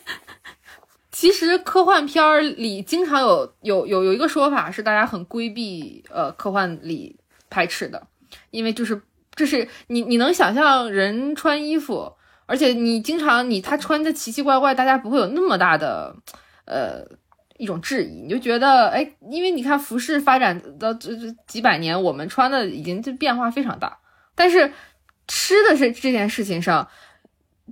[1.12, 7.18] 其实科幻片儿里经常有有有有一个说法是大家很规避呃科幻里
[7.50, 8.06] 排斥的，
[8.50, 9.02] 因为就是
[9.34, 12.12] 就是你你能想象人穿衣服。
[12.48, 16.14] 而且你经常你他穿的奇奇怪怪，大家不会有那么大的，
[16.64, 17.02] 呃，
[17.58, 23.98] 一种质疑，你就觉得哎，因为你看服饰发展到这这几百年，我们穿的已经就变化非常大。
[24.36, 24.72] 但是
[25.28, 26.86] 吃的是这件事情上，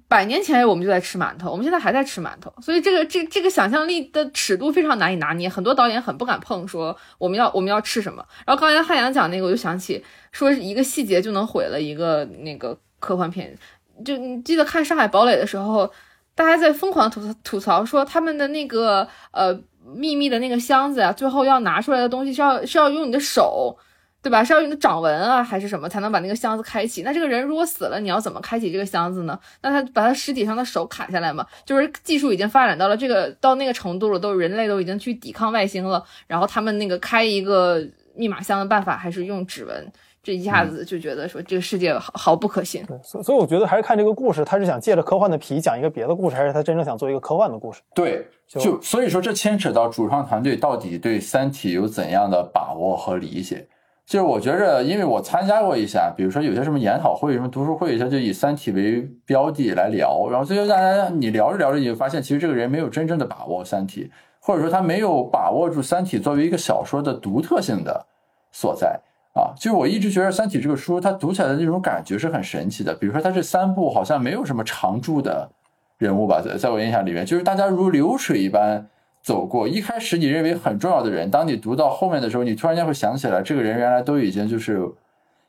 [0.09, 8.25] 百年前我们就在吃馒头，我们现在还在吃馒头，所以这个这这个想象力的尺度非常难以拿捏，很多导演很不敢碰，说我们要我们要吃什么。
[8.45, 13.57] 然后刚才汉阳讲那个，我就想起说一个细节就能毁了一个那个科幻片。
[14.05, 15.89] 就你记得看《上海堡垒》的时候，
[16.35, 19.57] 大家在疯狂吐吐槽说他们的那个呃
[19.95, 23.79] 秘密的那个箱子呀，最后要拿出来的东西是要是要用你的手，
[24.25, 24.43] 对吧？
[24.43, 27.03] 是要用你的掌纹啊还是什么才能把那个箱子开启？
[27.03, 29.39] 那这个人如果死了，你要怎么开启这个箱子呢？
[29.61, 31.47] 那他把他尸体上的手砍下来嘛？
[31.67, 39.93] 就是技术已经发展到了这个到那个程度了，都人类都已经去抵抗外星了，然后他们那个开一个密码箱的办法还是用指纹。
[40.23, 47.83] 这一下子就觉得说这个世界毫毫不可信，对，所所以我觉得还是看这个故事，他是想借着科幻的皮讲一个别的故事，还是他真正想做一个科幻的故事？
[47.95, 53.69] 对，就所以说这牵扯到主创团队到底对《三体》有怎样的把握和理解。
[54.07, 64.05] 就是我觉着，因为我参加过一下，比如说有些什么研讨会、什么读书会，他就以《三体》为标的来聊，然后最后大家你聊着聊着，你就发现其实这个人没有真正的把握《三体》，
[64.41, 68.07] 或者说他没有把握住《三体》作为一个小说的独特性的
[68.53, 69.01] 所在。
[69.35, 72.95] 啊，就是我一直觉得《三体》这个书，它读起来的那种感觉是很神奇的。
[72.95, 75.51] 比如说，它这三部好像没有什么常驻的
[75.99, 78.87] 人物吧，在在我印象里面，就是大家如流水一般
[79.25, 79.67] 走过。
[79.67, 84.87] 一开始你认为很重要的人，当你读到后面的时候，你突然间会想起来，这个人原来都已经就是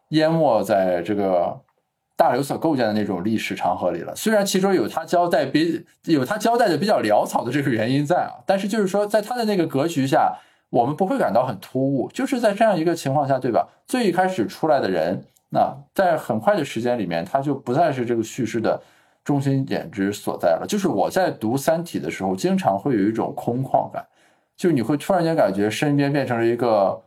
[0.09, 1.59] 淹没在这个
[2.15, 4.15] 大刘所构建的那种历史长河里了。
[4.15, 10.39] 虽然其中有他交代比有他交代的比较潦草的这个原因在啊，但是就是说，在他的那个格局下。
[10.71, 13.65] 我们不会感到很突兀，就是在这样一个情况下，对吧？
[13.85, 18.81] 最一开始出来的人，那在很快的时间里面，他就不再是这个叙事的
[19.25, 20.65] 中心点之所在了。
[20.65, 24.05] 就是我在读《三体》的时候，经常会有一种空旷感，
[24.55, 26.97] 就你会突然间感觉身边变成了一个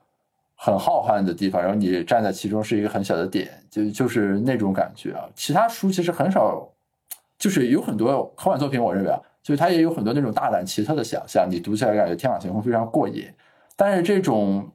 [0.54, 5.24] 很浩瀚的地方，然后你站在其中是一个很小的点，就就是那种感觉啊。
[5.34, 6.68] 其他书其实很少，
[7.38, 13.24] 就是有很多科幻作品，我认为啊，就是它也有很多那种大胆奇特的想象，你读起来感觉天马行空，非常过瘾。
[13.76, 14.68] 但是这种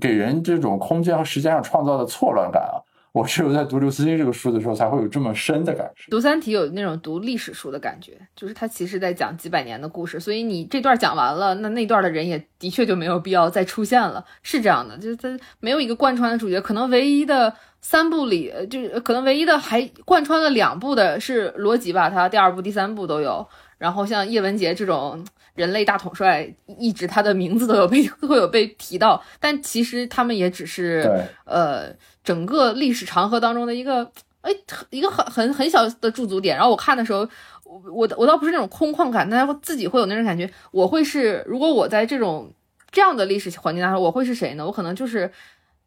[0.00, 2.78] 给人这种空间和时间上创造的错乱感啊，
[3.12, 6.10] 我只有在读刘慈欣这个书的时候才会有这么深的感受。
[6.10, 23.46] 读《三体》有那种读历史书的感觉，就是它其实在讲几百年的故事，所以你这段讲完了，那那段的人也的确就没有必要再出现了，是这样的，就是它没有一个贯穿的主角，可能唯一的三部里，就是可能唯一的还贯穿了两部的是罗辑吧，他第二部、第三部都有，
[23.80, 25.26] 然后像叶文洁这种。
[25.56, 34.10] 人类大统帅一直他的名字都有被 会有被提到，但其实他们也只是呃整个历史长河当中的一个
[34.42, 34.50] 哎
[34.90, 36.56] 一个很很很小的驻足点。
[36.56, 37.28] 然后我看的时候，
[37.64, 40.48] 我我我倒不是那种空旷感，但是自己会有那种感觉。
[40.70, 42.50] 我会是如果我在这种
[42.90, 44.64] 这样的历史环境当中，我会是谁呢？
[44.64, 45.30] 我可能就是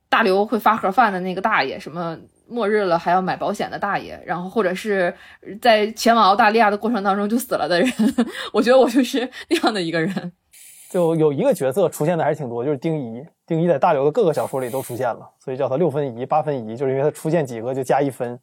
[0.07, 2.19] 大刘会发盒饭的那个大爷，什么。
[2.53, 5.13] 末日了还要买保险的大爷，然后或者是
[5.59, 7.91] 在前往澳大利亚的过程当中就死了的人，
[8.53, 10.31] 我觉得我就是那样的一个人。
[10.91, 13.25] 就有一个角色出现的还是挺多，就是丁仪。
[13.47, 18.39] 丁仪在大刘的各个小说里都出现了，所以叫他六分仪、八分仪，就是因为他出现几个就加一分。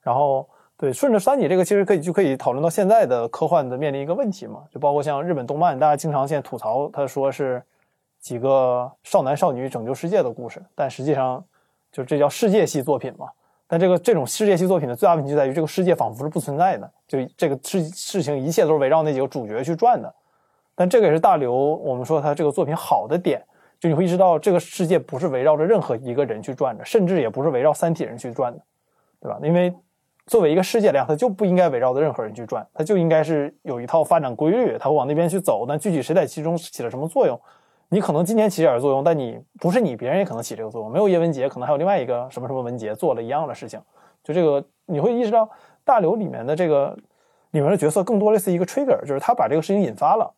[0.00, 0.48] 然后
[0.78, 7.62] 对，顺着三体这个，其实可以就可以讨论到现在的科幻的面临一个问题嘛，就包括像日本动漫，大家经常现在吐槽，他说是
[8.18, 11.44] 几个少男少女拯救世界的故事，但实际上
[11.92, 13.26] 就这叫世界系作品嘛。
[13.70, 20.12] 但这个这种世界系作品的最大问题就在于这个世界仿佛是不存在的，就这个事事情一切都是围绕那几个主角去转的。
[20.74, 23.40] 但这个也是大刘我们说他这个作品好的点，
[23.78, 28.60] 就你会意识到这个世界不是围绕着任何一个人去转的，甚至也不是围绕三体人去转的，
[29.20, 29.38] 对吧？
[29.40, 29.72] 因为
[30.26, 35.64] 作为一个世界量，它就不应该围绕着任何人去转，它就应该是有一套发展规律，它会往那边去走。
[35.68, 37.40] 但具体谁在其中起了什么作用，
[37.92, 40.90] 你可能今天起点作用，但你不是你，别人也可能起这个作用。
[40.90, 43.80] 没有叶文洁，可能还有另外一个什么什么文杰做了一样的事情。
[44.22, 45.50] 就这个，你会意识到
[45.84, 46.96] 大刘里面的这个
[47.50, 50.32] 里面的角色更多类似一个 trigger，就是他把这个事情引发了，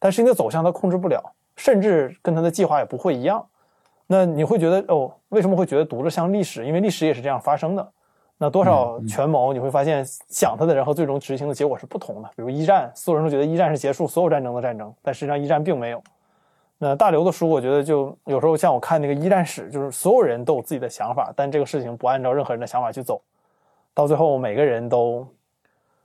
[0.00, 1.22] 但事情的走向他控制不了，
[1.54, 3.46] 甚至跟他的计划也不会一样。
[4.08, 6.66] 那你会觉得哦，为什么会觉得读着像历史？
[6.66, 7.88] 因为历史也是这样发生的。
[8.38, 12.28] 那多少权谋，你会发现想他的人和最终执行的结果是不同的。
[12.34, 16.02] 比如一战，所有人都觉得一战是结束所有战争的战争，但实际上一战并没有。
[16.78, 23.20] 那大刘的书，我觉得就有时候像我看那个一战史，就是所有人都有自己的想法，但这个事情不按照任何人的想法去走，
[23.94, 25.26] 到最后每个人都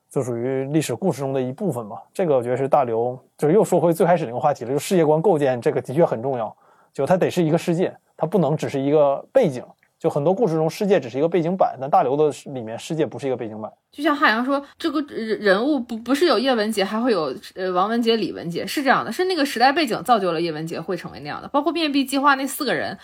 [0.09, 2.01] 就属于历史故事中的一部分嘛。
[2.13, 6.55] 这个我觉得是大刘，就是又说回最开始那个话题了，就世界观构建这个的确很重要，
[6.93, 9.61] 就它得是一个世界，它不能只是一个背景。
[10.02, 13.72] 就很多故事中，世界只是一个背景板，但大刘的里面，世界不是一个背景板。
[13.91, 21.47] 就像汉阳说，这个人物不不是有叶文洁，还会有呃王文杰、李文杰，是这样的，是那个时代背景造就了叶文洁会成为那样的。
[21.49, 22.97] 包括面壁计划那四个人，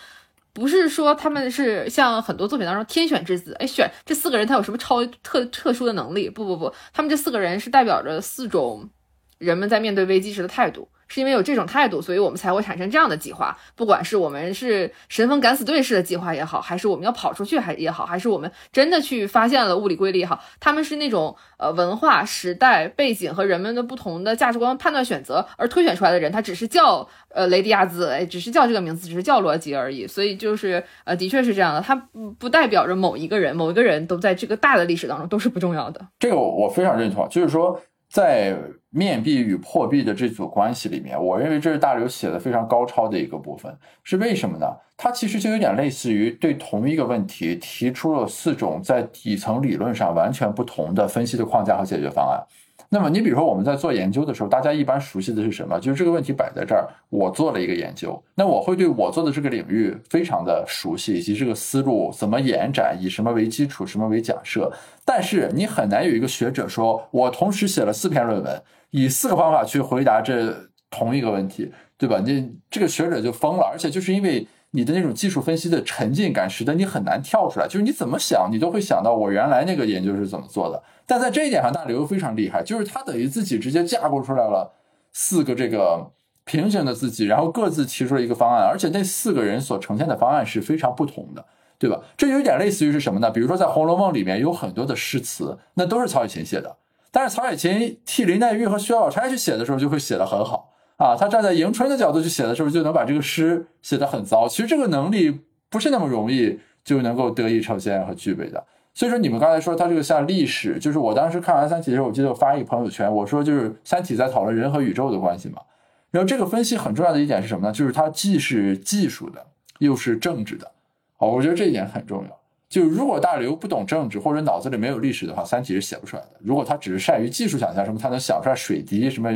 [0.52, 6.28] 不是说他们是像很多作品当中天选之子，哎，选这四个人他有什么超特特殊的能力？
[6.28, 8.90] 不不不，他们这四个人是代表着四种
[9.38, 10.88] 人们在面对危机时的态度。
[11.08, 13.56] 是因为有这种态度，所以我们才会产生这样的计划。
[13.74, 30.06] 不管是我们是神风敢死队式的计划也好，还是我们要跑出去还也好，还是我们真的去发现了物理规律也好，他们是那种呃文化时代背景和人们的不同的价值观判断选择而推选出来的人，他只是叫呃雷迪亚兹，哎，只是叫这个名字，只是叫罗辑而已。
[30.06, 36.06] 所以就是呃，的确是这样的，他不不代表着某一个人，某一个人都在这个大的历史当中都是不重要的。
[36.18, 37.80] 这个我非常认同，就是说。
[38.08, 38.56] 在
[38.90, 43.76] 面壁与破壁的这组关系里面，我认为这是大刘写的非常高超的一个部分。
[44.02, 44.66] 是为什么呢？
[44.96, 52.42] 它其实就有点类似于对同一个问题提出了四种在底层理论上完全不同的分析的框架和解决方案。
[52.90, 55.78] 那么，你比如说我们在做研究的时候，大家一般熟悉的是什么？
[55.78, 64.72] 就是这个问题摆在这儿，我做了一个研究，那我会对我做的这个领域非常的熟悉，以及这个思路怎么延展，以什么为基础，什么为假设。
[65.04, 70.54] 但是你很难有一个学者说，我同时写了四篇论文，以四个方法去回答这
[70.90, 72.22] 同一个问题，对吧？
[72.24, 74.46] 你这个学者就疯了，而且就是因为。
[74.72, 77.66] 你的那种技术分析的沉浸感，使得你很难跳出来。
[77.66, 80.82] 就是你怎么想，你都会想到我原来那个研究是怎么做的。
[81.06, 84.74] 但在这一点上，大刘非常厉害，就是他等于自己直接架构出来了
[85.12, 86.10] 四个这个
[86.44, 91.44] 平行的自己，然后各自提出了一个方案，而且那四个人所呈现的方案是非常不同的，
[91.78, 92.00] 对吧？
[92.16, 93.30] 这有点类似于是什么呢？
[93.30, 96.76] 比如说在《红楼梦》里面有很多的诗词，那都是曹雪芹写的，
[97.10, 100.74] 但是曹雪芹替林黛玉和薛宝钗去写的时候，就会写的很好。
[100.98, 104.46] 啊，他站在迎春的角度去写的时候，就能把这个诗写得很糟。
[104.46, 105.40] 其实这个能力
[105.70, 108.62] 不是那么容易就能够得以呈现和具备的。
[108.92, 115.62] 所以说，你们刚才说他这个像历史，就是我当时看完《三体》的时候，我记得我发一个朋友圈，我说就是《三体》在讨论人和宇宙的关系嘛。
[116.10, 117.72] 然后这个分析很重要的一点是什么呢？
[117.72, 119.46] 就是它既是技术的，
[119.78, 120.72] 又是政治的。
[121.16, 122.40] 好，我觉得这一点很重要。
[122.68, 126.30] 就如果大刘不懂政治或者脑子里没有历史的话，《三体》是写不出来的。
[126.40, 129.30] 如果他只是善于技术想象，什么他能想出来水滴什么？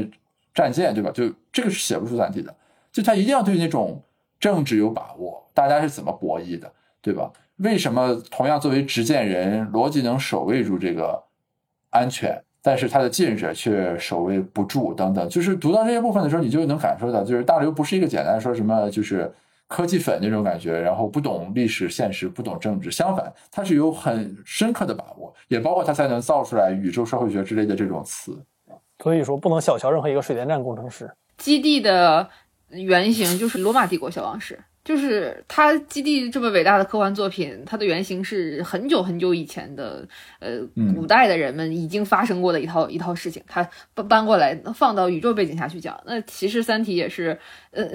[0.55, 1.11] 战舰对吧？
[1.13, 2.55] 就这个是写不出三体的，
[2.91, 4.03] 就他一定要对那种
[4.39, 7.31] 政治有把握，大家是怎么博弈的，对吧？
[7.57, 11.23] 为什么同样作为执剑人，逻辑能守卫住这个
[11.91, 15.29] 安全，但是他的近视却守卫不住等等？
[15.29, 19.33] 就是读到这些部分的时候，你就能感受到，就是大刘不是一个简单说什么就是
[19.69, 28.37] 科技粉那种感觉，然后不懂历史现实，不懂政治，相反，他是有很深刻的把握，也包括他才能造出来宇宙社会学之类的这种词。
[29.03, 31.11] 所以说，不能小瞧任何一个水电站工程师。
[31.37, 32.31] 基地的
[32.69, 40.05] 原型就是罗马帝国小王室，就是它基地这么伟大的科幻作品，它的原型是很久很久以前的，
[40.41, 40.59] 呃，
[40.97, 46.01] 古代的人们已经发生过的一套一套事情，它搬搬过来放到宇宙背景下去讲。
[46.05, 47.39] 那其实《三体》也是，
[47.71, 47.89] 呃，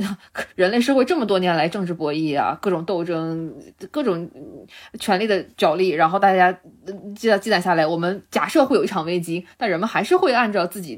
[0.56, 3.54] 人类社会这么多年来政治博弈啊，各种斗争，
[3.92, 4.30] 各种
[4.98, 6.58] 权力的角力，然后大家
[7.18, 10.98] 积积攒下来，我们假设会有一场危机，但人们还是会按照自己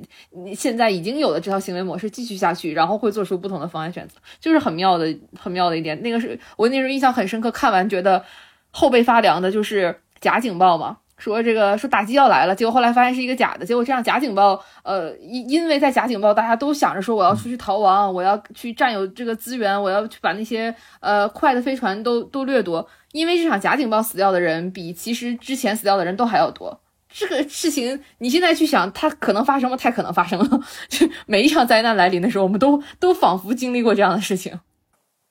[0.56, 5.79] 现在已经有的这套行为模式继续下去，然后会做出不同的方案选择，就是很妙的，很妙的。
[5.80, 8.24] 一点，那个是我那时候印象很深刻，看完觉得
[8.70, 26.80] 后背发凉的，就是假警报嘛，说这个说打击要来了，结果后来发现是一个假的，结果这样假警报，呃，因因为在假警报，大家都想着说我要出去逃亡，我要去占有这个资源，我要去把那些呃快的飞船都都掠夺，因为这场假警报死掉的人比其实之前死掉的人都还要多。
[27.12, 29.76] 这个事情你现在去想，它可能发生吗？
[29.76, 30.60] 太可能发生了。
[30.88, 34.60] 就每一场灾难来临的时候，我们都都仿佛经历过这样的事情。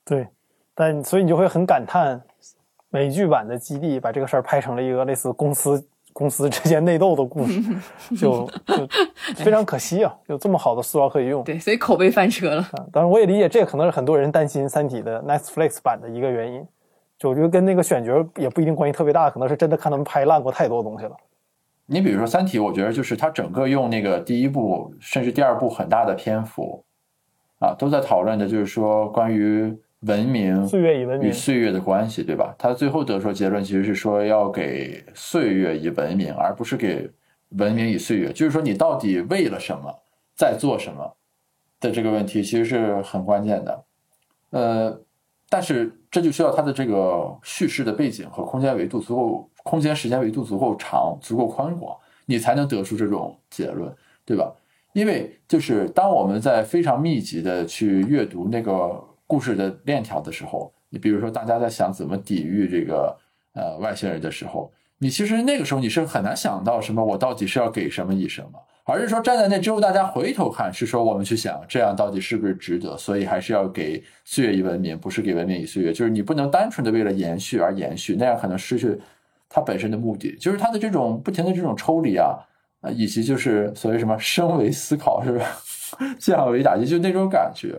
[0.04, 0.26] 对。
[0.80, 2.22] 但所以你就会很感叹，
[2.90, 7.60] 美剧版的《基地》把这个事儿拍成了一个类似公司公司之间内斗的故事，
[8.16, 8.86] 就就
[9.44, 10.16] 非常可惜啊！
[10.28, 12.64] 有这么好的塑料可以用，对，所以口碑翻车了。
[12.92, 16.64] 当然，我也理解这可能是很多人担心《三体》的 Netflix 版的一个原因。
[17.18, 21.16] 就我觉得跟那个选角也不一定关系特别大，可能是真的看他们拍烂过太多东西了。
[21.86, 26.84] 你比如说《三体》，我觉得就是它整个用那个第一部甚至第二部很大的篇幅
[27.58, 29.76] 啊，都在讨论的就是说关于。
[30.02, 32.54] 文明岁月与文明与岁月的关系，对吧？
[32.56, 37.10] 他最后得出结论其实是说要给岁月以文明，而不是给
[37.50, 38.32] 文明以岁月。
[38.32, 39.92] 就是说，你到底为了什么
[40.36, 41.16] 在做什么
[41.80, 43.84] 的这个问题，其实是很关键的。
[44.50, 45.00] 呃，
[45.48, 51.96] 但是这就需要它的这个叙事的背景和空间维度足够，空间时间维度足够长、足够宽广，
[52.26, 53.92] 你才能得出这种结论，
[54.24, 54.54] 对吧？
[54.92, 59.07] 因为就是当我们在非常密集的去阅读那个。
[59.28, 63.16] 故事的链条的时候，你比如说大家在想怎么抵御这个
[63.52, 78.98] 呃外星人的时候，你其实那个时候你是很难想到什么我到底是要给什么以什么，而是说站在那之后，大家回头看是说我们去想这样到底是不是值得，所以还是要给岁月以文明，不是给文明以岁月，就是你不能单纯的为了延续而延续，那样可能失去
[79.48, 82.34] 它本身的目的，就是它的这种不停的这种抽离啊
[82.80, 85.44] 啊，以及就是所谓什么升维思考是吧，
[86.18, 87.78] 降维打击，就那种感觉。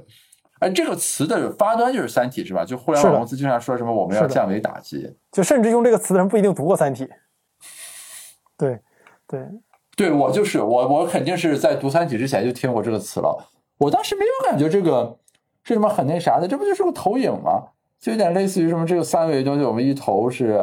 [0.59, 2.65] 哎，这个词的发端就是《三体》，是吧？
[2.65, 7.05] 就互联网公司经常说什么我们要降维打击，就甚至用这个词的人不一定读过《三体》。
[8.57, 8.79] 对，
[9.25, 9.47] 对，
[9.95, 13.49] 对我就是我，我肯定是在读《三体》之前就听过这个词了。
[13.77, 15.17] 我当时没有感觉这个
[15.63, 17.69] 是什么很那啥的，这不就是个投影吗？
[17.99, 20.61] 就有点类似于什么这个三维东西，我们一投是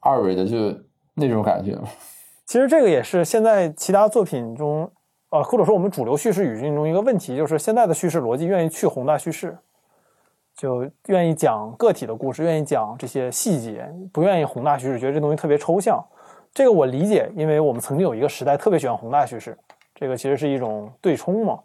[0.00, 0.74] 二维的，就
[1.14, 1.78] 那种感觉。
[2.46, 4.90] 其实这个也是现在其他作品中。
[5.30, 9.56] 啊，或者说我们主流叙事语境中一个问题，就是现在的叙事逻辑愿意去宏大叙事，
[10.56, 16.02] 就愿意讲个体的故事，愿意讲这些细节，不愿意宏大叙事，觉得这东西特别抽象。
[16.54, 19.58] 这个我理解，因为我们曾经有一个时代特别喜欢宏大叙事，
[19.94, 21.58] 这个其实是一种对冲嘛。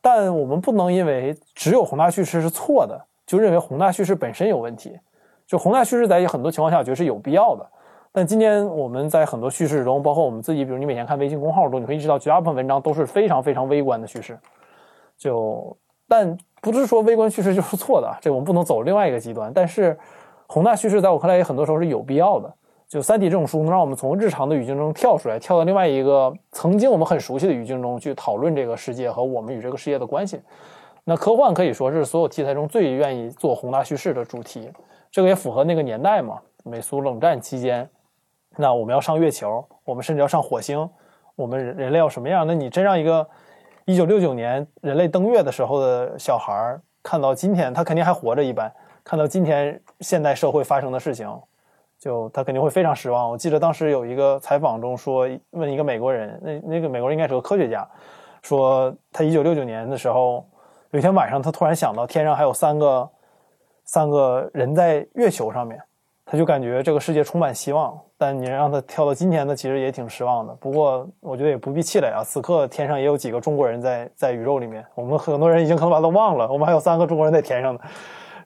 [0.00, 4.98] 但我们不能因为只有宏大叙事是错的，就认为宏大叙事本身有问题。
[5.46, 7.70] 就宏大叙事在很多情况下，我觉得是有必要的。
[8.16, 14.38] 但今天我们在很多叙事中，包括我们自己，比如你每天看微信公号中，你会意识到绝大部分文章都是非常非常微观的叙事。
[15.18, 15.76] 就，
[16.08, 19.52] 但不是说微观叙事就是错的，这我们不能走另外一个极端。
[19.52, 19.94] 但是
[20.46, 22.50] 宏大叙事在我看来也很多时候是有必要的。
[22.88, 30.40] 就《三体》这种书能让我们从日常的语境中跳出来，跳到另外一个曾经我们很熟悉的语境中去讨论这个世界和我们与这个世界的关系。
[31.04, 34.70] 那科幻可以说是所有题材中最愿意做宏大叙事的主题，
[35.10, 37.86] 这个也符合那个年代嘛，美苏冷战期间。
[38.56, 40.88] 那我们要上月球，我们甚至要上火星，
[41.34, 42.46] 我们人类要什么样？
[42.46, 43.28] 那你真让一个
[43.84, 48.72] 一九六九年人类登月的时候的小孩看到今天，他肯定还活着一般，
[49.04, 51.30] 看到今天现代社会发生的事情，
[51.98, 53.30] 就他肯定会非常失望。
[53.30, 57.86] 我记得当时有一个采访中说，问一个美国人，那那个美国人应该是个科学家，
[58.42, 60.44] 说他一九六九年的时候，
[60.92, 63.10] 有一天晚上他突然想到天上还有三个
[63.84, 65.80] 三个人在月球上面。
[66.28, 70.52] 他就感觉这个世界充满希望，但你让他跳到今天，呢其实也挺失望的。
[70.54, 77.80] 不过我觉得也不必气馁啊，此刻天上也有几个中国人在在宇宙里面，我们很多人已经可能把他忘了，我们还有三个中国人在天上呢。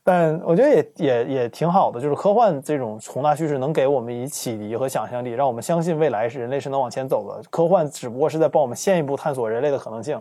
[0.03, 7.43] 但我觉得也也也挺好的，就是科幻这种宏大叙事能给我们以启迪和想象力，让我们相信未来是人类是能往前走的。
[7.49, 10.20] 科幻只不过是在帮我们先一步探索人类的可能性。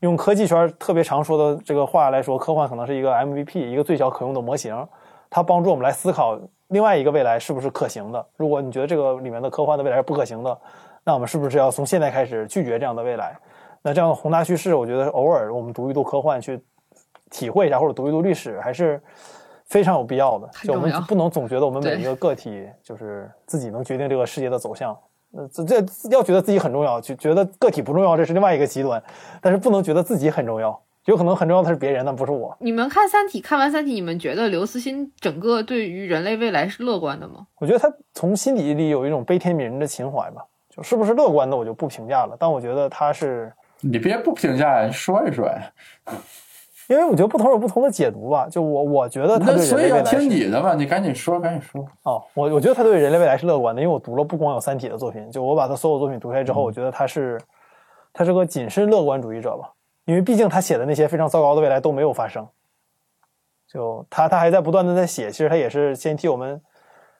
[0.00, 4.86] 用科技圈特别常说的这个话来说，科幻可能是一个 MVP，一个最小可用的模型，
[5.30, 6.38] 它帮助我们来思考。
[6.72, 8.26] 另外一个未来是不是可行的？
[8.36, 10.58] 如果你觉得这个里面的科幻的未来是不可行的，
[11.04, 13.36] 那我们是不是要从现在开始拒绝这样的未来？
[13.82, 16.60] 那这样的宏大叙事，我觉得偶尔我们读一读科幻，去
[17.30, 19.02] 体会一下，或者读一读历史，还是
[19.66, 20.48] 非常有必要的。
[20.62, 24.96] 就我们不能总觉得我们每一个个体就是自己能决定这个世界的走向。
[25.34, 29.02] 呃，这这要觉得自己很重要，就觉得个体不重要，这是另外一个极端。
[29.40, 32.56] 但是不能觉得自己很重要，有可能很重要的是别人，但不是我。
[32.60, 37.46] 你们看《三体》，看完《三体》，你们觉得刘慈欣整个对于人类未来是乐观的吗？
[37.58, 42.36] 我觉得他从心底里有一种悲天悯人的情怀吧，就是不是乐观的我就不评价了。
[42.38, 45.72] 但我觉得他是，你别不评价，说一说呀。
[46.88, 48.46] 因为我觉得不同有不同的解读吧。
[48.50, 51.84] 就我我觉得他对人所以要听类未来是你的吧，你赶紧说，赶紧说。
[52.02, 57.40] 哦，我我觉得他对人类未来是乐观的，因为我读了不光有《三体》的作品，就我把他所有作品读下来之后，我觉得他是
[58.12, 59.70] 他是个谨慎乐观主义者吧，
[60.04, 62.46] 因为毕竟他写的那些非常糟糕的未来都没有发生，
[63.68, 66.60] 就他他还在不断的在写，其实他也是先替我们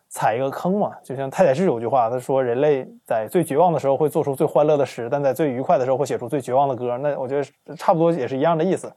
[0.09, 0.93] 踩一个坑嘛。
[1.03, 6.99] 就像太宰治有句话，他说人类在最绝望的时候会做出最欢乐的诗，但在最愉快的时候会写出最绝望的歌。
[6.99, 8.93] 那我觉得差不多也是一样的意思。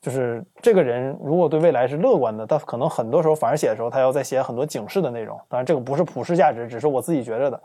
[0.00, 5.36] 就是这个人如果对未来是乐观的，但可能很多时候反而写的时候，他要再写很多警示的内容。
[5.48, 7.60] 当然，这个不是普世价值，只是我自己觉着的。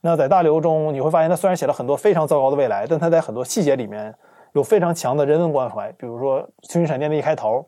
[0.00, 4.12] 那在大刘中，你会发现他虽然写了很多非常糟糕的未来，但他在很多细节里面
[4.56, 5.92] 有非常强的人文关怀。
[5.92, 7.64] 比如说《星云闪电》的一开头，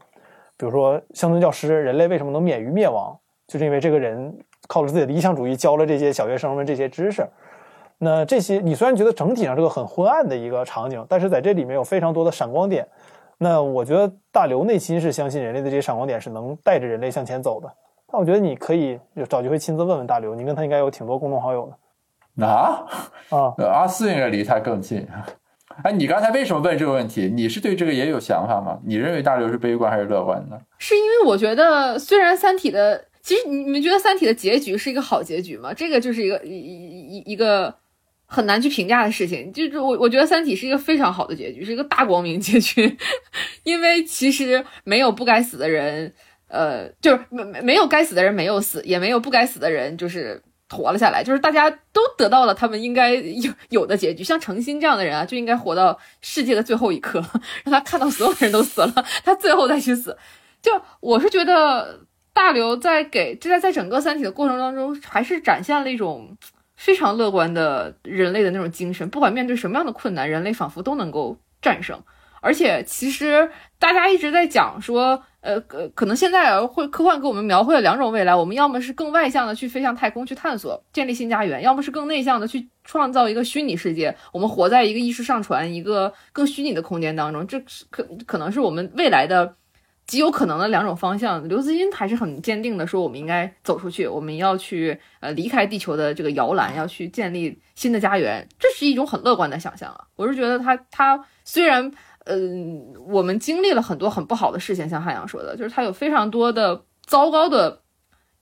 [0.56, 3.14] 比如说乡村教师，人类为什么能免于灭亡，
[3.46, 4.34] 就是因为这个人
[4.66, 7.26] 靠着自己的理想主义教了这些小学生们这些知识。
[7.98, 12.86] 那这些你虽然觉得整体上是个很昏暗的一个场景，但是在这里面有非常多的闪光点。
[13.36, 17.70] 那我觉得大刘内心是相信人类的这些闪光点是能带着人类向前走的。
[18.10, 21.70] 但我觉得你可以就找机会亲自问问大刘，你跟他应该有挺多共同好友
[22.36, 22.86] 的啊，
[23.28, 23.54] 啊。
[23.58, 25.06] 呃阿四应该离他更近。
[25.84, 27.30] 哎，你刚才为什么问这个问题？
[27.32, 28.80] 你是对这个也有想法吗？
[28.84, 30.58] 你认为大刘是悲观还是乐观呢？
[30.78, 35.72] 是因为我觉得，虽然《三体》的，其实你们觉得《三体》的结局是一个好结局吗？
[35.72, 37.72] 这个就是一个一一一一个
[38.26, 39.52] 很难去评价的事情。
[39.52, 42.96] 就是我我觉得《三体》是一个非常好的结局，是一个大光明结局，
[43.62, 46.12] 因为其实没有不该死的人，
[46.48, 54.22] 呃，就是没没没有该死的人没有死，也没有不该死的人就是活了下来，就是大家都得到了他们应该有有的结局。
[54.22, 57.22] 像程心这样的人啊，就应该活到世界的最后一刻，
[57.64, 58.92] 让他看到所有人都死了，
[59.24, 60.16] 他最后再去死。
[60.60, 62.00] 就我是觉得
[62.32, 66.36] 大刘在给这在在整个《三体》的过程当中，还是展现了一种
[66.76, 71.98] 非常乐观的人类的那种精神，不管面对什么样的困难，人类仿佛都能够战胜。
[72.40, 73.50] 而且其实
[73.80, 89.54] 大家一直在讲说，呃，可可能现在会科幻给我们描绘了两种未来，我们要么是更外向的去飞向太空去探索，建立新家园，要么是更内向的去创造一个虚拟世界，我们活在一个意识上传一个更虚拟的空间当中，这是可可能是我们未来的
[90.08, 91.48] 极有可能的两种方向。
[91.48, 100.00] 刘慈欣还是很坚定的说，我们应该走出去，我们要去呃离开地球的这个摇篮，要去建立新的家园，这是一种很乐观的想象啊。
[100.16, 101.92] 我是觉得他他虽然。
[102.28, 107.80] 嗯，我们经历了很多很不好的事情，像汉阳说的，就是他有非常多的糟糕的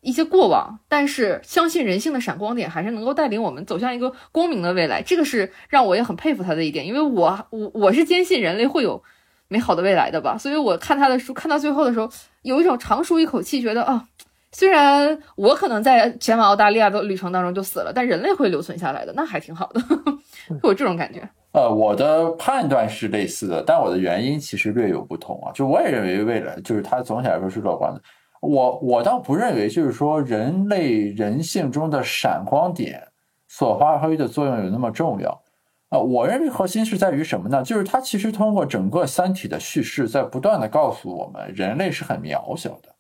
[0.01, 9.03] 一些过往，但是相信人性的闪光点还是能够带领我们走向一个光明的未来，这个是让我也很佩服他的一点，因为我我我是坚信人类会有
[9.49, 12.11] 美好的未来的吧，所以我看他的书看到最后的时候，
[12.43, 14.09] 有一种长舒一口气，觉得啊，
[14.51, 19.81] 虽然我可能在前往澳大利亚的旅程当中就死了，但人类会留存下来的，那还挺好的，
[20.61, 21.29] 会有这种感觉。
[21.57, 25.51] 呃，我的判断是类似的，但我的原因其实略有不同啊。
[25.55, 28.03] 就我也认为未来就是它总体来说是乐观的。
[28.43, 33.03] 我我倒不认为就是说人类人性中的闪光点
[33.49, 35.43] 所发挥的作用有那么重要
[35.89, 37.63] 啊、我认为核心是在于什么呢？
[37.63, 42.95] 就是它其实通过整个《三体》的叙事，在不断的告诉我们，人类是很渺小的，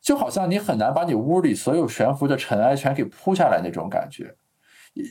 [0.00, 4.34] 就好像你很难把你屋里所有悬浮的尘埃全给铺下来那种感觉。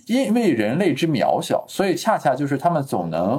[0.08, 3.38] 因为人类之渺小，所以恰恰就是他们总能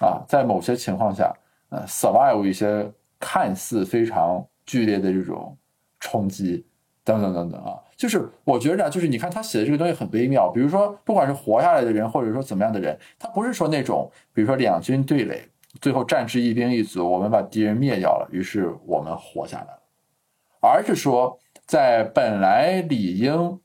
[0.00, 1.34] 啊，在某些情况下，
[1.70, 2.88] 呃，survive 一些
[3.18, 5.56] 看似非常剧烈的这种
[5.98, 6.64] 冲击，
[7.02, 7.74] 等等等等啊。
[7.96, 10.48] 就是我觉得，就是你看他写的这个东西很微妙。
[10.48, 15.42] 比如说，不管是活下来的人，或者说怎么样的人，他不是说那种，比如说两军对垒，
[15.80, 19.82] 最后战至一兵一卒，我们把敌人灭掉了，于是我们活下来了，
[20.60, 21.36] 而是说
[21.66, 23.58] 在本来理应。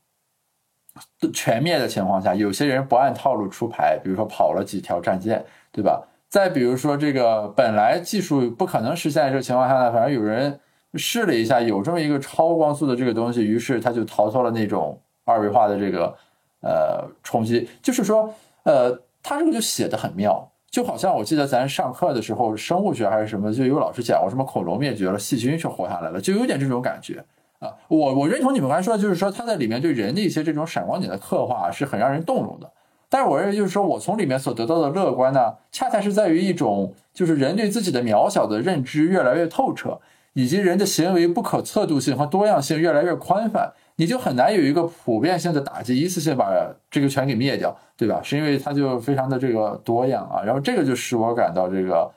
[1.32, 6.02] 全灭的情况下，有些人不按套路出牌，比如说跑了几条战舰，对吧？
[6.28, 10.58] 再比如说这个本来技术不可能实现的这个情况下呢，反正有人
[10.94, 16.14] 试了一下，有这么一个超光速的这个东西，于是他就逃脱了那种二维化的这个
[16.60, 17.68] 呃冲击。
[17.80, 18.32] 就是说，
[18.64, 18.90] 呃，
[19.22, 27.24] 他这个就写的很妙，就好像我记得咱上课的时候，生物学还是什么，就有老师讲过什么恐龙灭绝了，细菌是活下来了，就有点这种感觉。
[27.58, 32.70] 啊，我我认同你们刚才说的，就是说他在里面对人的一些这种闪光点的刻画是很让人动容的。
[33.08, 40.00] 但是我认为，就是说我从里面所得到的乐观呢，恰恰是在于一种就是人对自己的渺小的认知越来越透彻，
[40.32, 46.52] 以及人的行为不可测度性和多样性越来越宽泛，你就很难有一个普遍性的打击，一次性把
[46.90, 48.20] 这个全给灭掉，对吧？
[48.22, 52.10] 是因为它就非常的这个多样啊，然后这个就使我感到这个，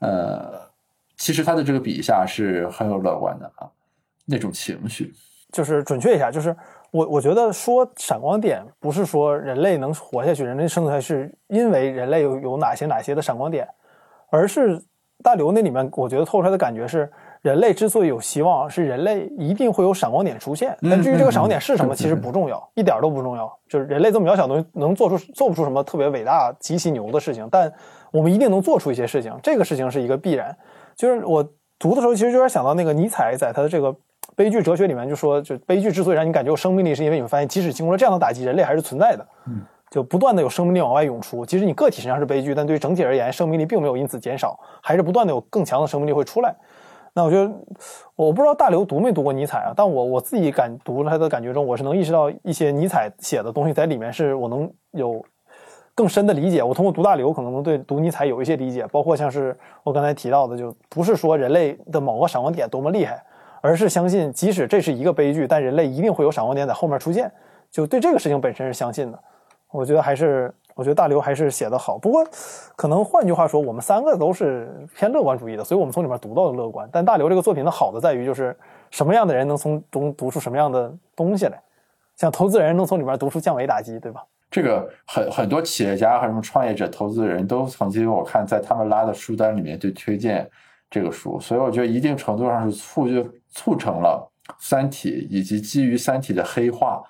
[0.00, 0.60] 呃，
[1.16, 3.70] 其实他的这个笔下是很有乐观的啊，
[4.24, 5.12] 那种情绪。
[5.52, 6.56] 就是准确一下，就是
[6.90, 13.68] 我我觉得说闪光点不是说人类能活下去，人类生存下去是因为人类有有哪些哪些的闪光点，
[14.30, 14.82] 而是
[15.22, 17.06] 大刘那里面我觉得透出来的感觉是，
[17.42, 20.74] 人类之所以有希望，是人类一定会有闪光点出现。
[20.80, 23.54] 但至于这个闪光点是什么，其实不重要，一点都不重要。
[23.68, 27.70] 就是人类这么渺小的东西，能做出做不出什么特别伟大、极其牛的事情，但
[28.10, 29.38] 我们一定能做出一些事情。
[29.42, 30.56] 这个事情是一个必然。
[30.96, 31.46] 就是我
[31.78, 33.94] 读的时候，其实有点想到那个尼采在他的这个。
[34.34, 39.26] 悲剧哲学里面就说，就悲剧之所以让你感觉有生命力，是因为你会发现，即使经过了这样的打击，人类还是存在的。
[39.46, 39.60] 嗯，
[39.90, 41.44] 就不断的有生命力往外涌出。
[41.44, 46.54] 即使你个体身上是悲剧，但对于整体而言，生命力并没有因此减少，还是不断的有更强的生命力会出来。
[47.14, 47.52] 那我觉得，
[48.16, 55.22] 我不知道大刘读没读过尼采啊，但我我自己感读了他的感觉中，我是能意识到一些尼采写的东西在里面，是我能有
[55.94, 56.62] 更深的理解。
[56.62, 63.22] 我通过读大刘，可能能对读尼采有一些理解，包括像是我刚才提到的，就不是说人类的某个闪光点多么厉害。
[63.62, 67.32] 而是相信，即使这是一个悲剧，但人类一定会有闪光点在后面出现。
[67.70, 69.18] 就对这个事情本身是相信的。
[69.70, 71.96] 我觉得还是，我觉得大刘还是写的好。
[71.96, 72.22] 不过，
[72.76, 76.86] 可能换句话说，我们三个都是偏乐观主义的，所以我们从里面读到的乐观。
[76.92, 78.54] 但大刘这个作品的好的在于，就是
[78.90, 81.58] 什么样的人能从中读出什么样的东西来。
[82.16, 84.22] 像投资人能从里面读出降维打击，对吧？
[84.50, 90.46] 这个很很多企业家和什么创业者、投资人都曾经我看在他们拉的书单里面就推荐
[90.92, 93.28] 这个书，所以我觉得一定程度上是促就。
[93.54, 97.02] 促成了《三体》以及基于《三体》的黑化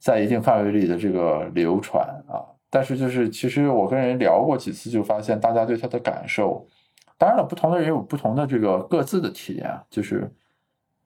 [0.00, 6.66] 在一定范围里的这个流传啊，但是就是其实我跟人聊过几次，就发现大家对他的感受，
[7.16, 10.28] 当然了，不同的人有不同的这个各自的体验，就是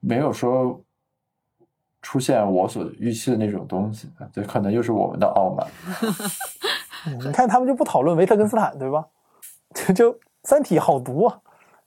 [0.01, 0.83] 没有说
[2.01, 5.67] 出现我所预期的那种东西，这可能又是我们的傲慢。
[7.23, 9.05] 你看他们就不讨论维特根斯坦，对吧？
[9.95, 10.15] 就
[10.45, 11.39] 《三体》好读啊。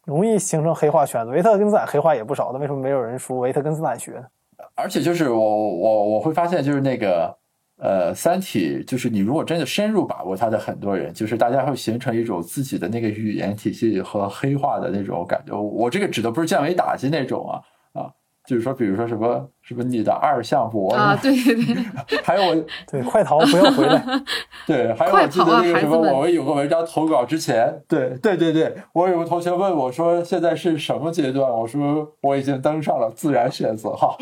[0.06, 4.24] 容易形成黑化圈子，维特根斯坦黑化也不少，那为什么没有人说维特根斯坦学呢？
[4.76, 7.36] 而且就是我我我会发现，就是那个
[7.78, 15.56] 呃，《三体》，就是你如果真的深入把握它的很多人，就是大家会形成一种自己的那个语言体系和黑化的那种感觉。
[15.60, 17.62] 我这个指的不是降维打击那种啊。
[18.52, 24.04] 就是说，比如说什么什么你的二向箔啊，对对对， 还有我对快逃不要回来，
[24.68, 34.18] 对，还有我记得那个什么，我们有个文章投稿之前，对对对对，我有个同学问我说现在是什么阶段，我说我已经登上了自然选择哈。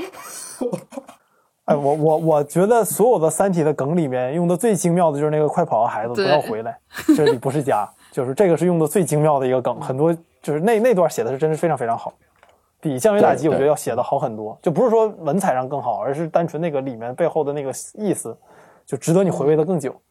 [1.66, 6.78] 哎，我我我觉得所有的《三体》的梗里面用的最精妙的就是那个快跑啊，孩子不要回来，
[7.18, 12.14] 这里不是家，就是这个是用的最精妙的一个梗，很多就是那那段写的是真是非常非常好。
[12.82, 18.38] 比降维打击，我觉得要写的好很多，就不是说文采上更好，而是单纯那个里面背后的那个意思，
[18.86, 20.02] 就值得你回味的更久。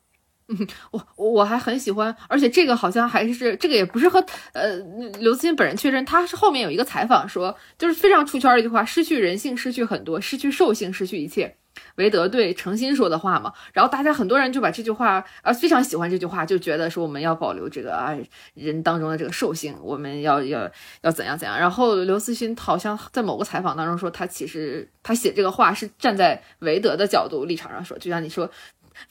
[0.49, 0.67] 嗯，
[1.17, 4.19] 我我还很喜欢，而且这个好像还是这个也不是和
[4.53, 4.77] 呃
[5.21, 11.55] 刘慈欣本人确认，他是后面有一个采访说，就是非常出圈的一句话：失去人性，失去很多，失去兽性，失去一切。
[11.97, 18.17] 韦德对诚心说的话嘛，然后大家很多人就把这句话，啊，非常喜欢这句话，就觉得说我们要保留这个啊
[18.55, 20.71] 人当中的这个兽性，我们要要
[21.03, 21.59] 要怎样怎样。
[21.59, 28.51] 然后刘慈欣好像在某个采访当中说，他其实他写这个话是站在韦德的角度立场上说，就像你说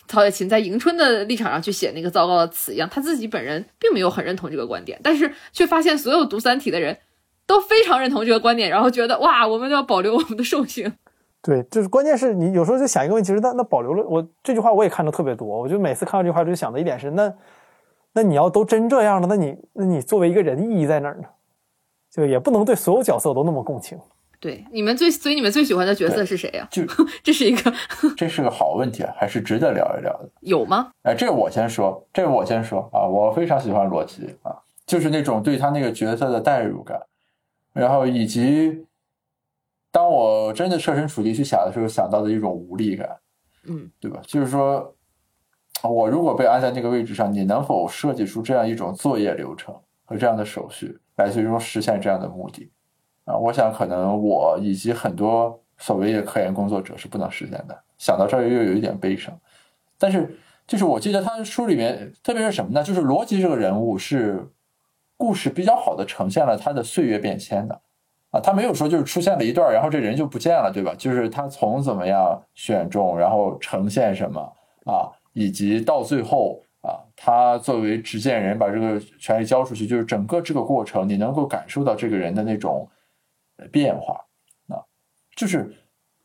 [0.07, 6.97] 曹雪芹在迎春的立场上去写那个糟糕的词一样，他自己本人并没有很认同这个观点，但是却发现所有读《三体》的人
[7.45, 10.93] 都非常认同这个观点，然后觉得哇，我们要保留我们的兽性。
[11.42, 17.34] 对，就是关键是你有时候就想一个问题，是那那保留了我这句话我也看的特别多，我就每次看到这句话就想的一点是，那
[18.12, 21.28] 那你要都真这样了，那你那你作为一个人意义在哪儿呢？
[22.12, 23.98] 就也不能对所有角色都那么共情。
[24.40, 26.68] 对，你们最所以你们最喜欢的角色是谁呀？
[26.70, 26.84] 就
[27.24, 27.74] 这是一个
[28.18, 30.30] 这是个好问题啊，还是值得聊一聊的。
[30.42, 30.90] 有吗？
[31.04, 37.00] 哎，这个我先说，这个我先说啊，我非常喜欢罗辑啊，就是那种对他那个角色的代入感，
[37.74, 38.84] 然后以及。
[39.98, 43.18] 当我真的设身处地去想的时候，想到的一种无力感，
[43.68, 44.22] 嗯，对吧？
[44.28, 44.95] 就是说，
[45.82, 49.74] 我如果被安在那个位置上，你能否设计出这样一种作业流程
[50.06, 52.72] 和这样的手续，来最终实现这样的目的？
[53.26, 57.76] 啊，我想可能我以及很多所谓的科研工作者是不能实现的。
[57.98, 59.36] 想到这儿又有一点悲伤，
[59.98, 60.38] 但是
[60.68, 62.84] 就是我记得他书里面，特别是什么呢？
[62.84, 64.48] 就是罗辑这个人物是
[65.18, 67.82] 故事比较好的呈现了他的岁月变迁的。
[68.32, 70.94] 啊，他没有说就是出现了一段，然后这人就不见了，对吧？
[70.98, 74.42] 就是他从怎么样选中，然后呈现什么
[74.86, 82.90] 啊，以及到最后啊，他作为执剑人把这个权利交出去，就是整个这个过程，你能够感受到这个人的那种
[83.72, 84.26] 变化
[84.68, 84.84] 啊，
[85.36, 85.74] 就是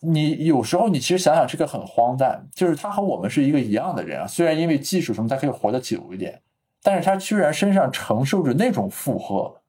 [0.01, 6.43] 你有时候你其实想想这个很荒诞，就是他和我们是一个一样的人啊，虽然因为技术什么他可以活得久一点，
[6.83, 9.62] 但是他居然身上承受着那种负荷，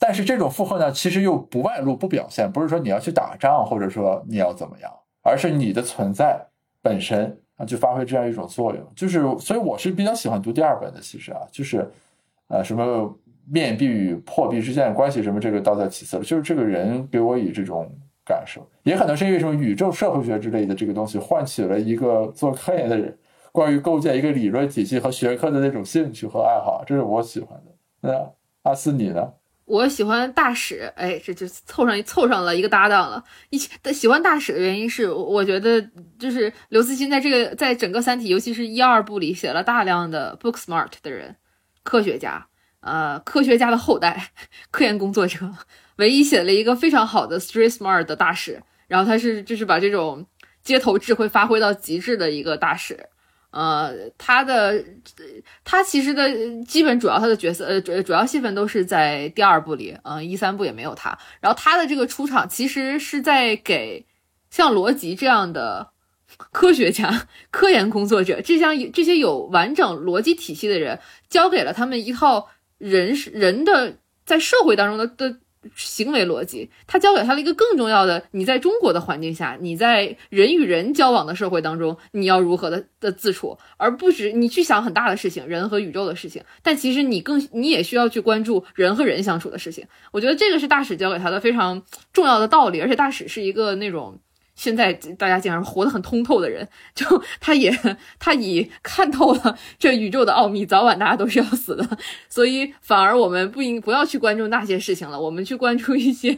[0.00, 4.90] 但是这种负荷呢，其实又不外露不表现，不是说你要去打仗或者说你要怎么样，
[5.22, 6.44] 而是你的存在
[6.82, 7.38] 本身。
[7.60, 11.86] 啊，就发挥这样一种作用，就是所以我是比较喜欢读第二本的，其实啊，就是
[12.48, 13.14] 呃什么
[13.46, 17.86] 面壁与破壁之间的关系，什么这个倒在其次了，就是这个人给我以这种
[18.24, 23.14] 感受，也可能是因为什么宇宙社会学之类的这个东西，唤起了一个做科研的人
[23.52, 27.72] 关于构建一个理论体系和学科的那种兴趣和爱好，这是我喜欢的。
[28.00, 28.32] 那
[28.62, 29.30] 阿斯你呢？
[29.70, 33.22] 我喜欢大使，哎，这就凑上凑上了一个搭档了。
[33.50, 35.80] 一起喜欢大使的原因是，我觉得
[36.18, 41.36] 就是刘慈欣在这个在整个《三体》，尤其是一二部里写了大量的 book smart 的人，
[41.84, 42.44] 科学家，
[42.80, 44.32] 呃，科学家的后代，
[44.72, 45.38] 科研工作者，
[45.98, 48.60] 唯一写了一个非常好的 street smart 的大使。
[48.88, 50.26] 然后他是就是把这种
[50.64, 53.08] 街头智慧发挥到极致的一个大使。
[53.50, 54.84] 呃，他的
[55.64, 56.28] 他其实的
[56.64, 61.18] 基本主要他的角色呃主主要戏份都是在第二部里，嗯，一三部也没有他。
[61.40, 64.06] 然后他的这个出场其实是在给
[64.50, 65.90] 像罗辑这样的
[66.52, 70.98] 科学家、 科研工作者，这项这些有完整逻辑体系的人，
[71.28, 72.48] 教给了他们一套
[72.78, 75.38] 人人的在社会当中的的。
[75.74, 86.42] 行为逻辑，他教给他了一个更重要的：你在中国的环境下，你在人与人交往的社会当中，你要如何的的自处，而不止你去想很大的事情，人和宇宙的事情。
[86.62, 89.86] 但其实你更你也需要去关注人和人相处的事情。
[90.12, 91.82] 我觉得这个是大使教给他的非常
[92.12, 94.18] 重要的道理，而且大使是一个那种。
[94.60, 97.06] 现在大家竟然活得很通透的人， 就
[97.40, 97.74] 他也
[98.20, 101.98] 他已看透了这宇宙的奥秘，早晚大家都是要死的，
[102.28, 106.36] 所以反而我们不应不要去关注那些事情了，我们去关注一些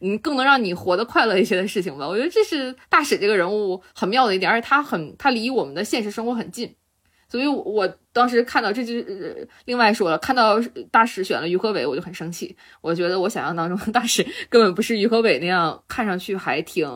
[0.00, 2.06] 嗯更能让你活得快乐一些的事情吧。
[2.06, 6.74] 我觉得这是大使这个人物很妙的一点，而且他很他离我们的现实生活很近。
[7.28, 8.94] 所以，我当时看到这就
[9.64, 10.60] 另外说了，看到
[10.90, 12.56] 大使选了于和伟，我就很生气。
[12.80, 16.88] 我觉得我想象当中大使根本不是于和伟那样看上去还挺，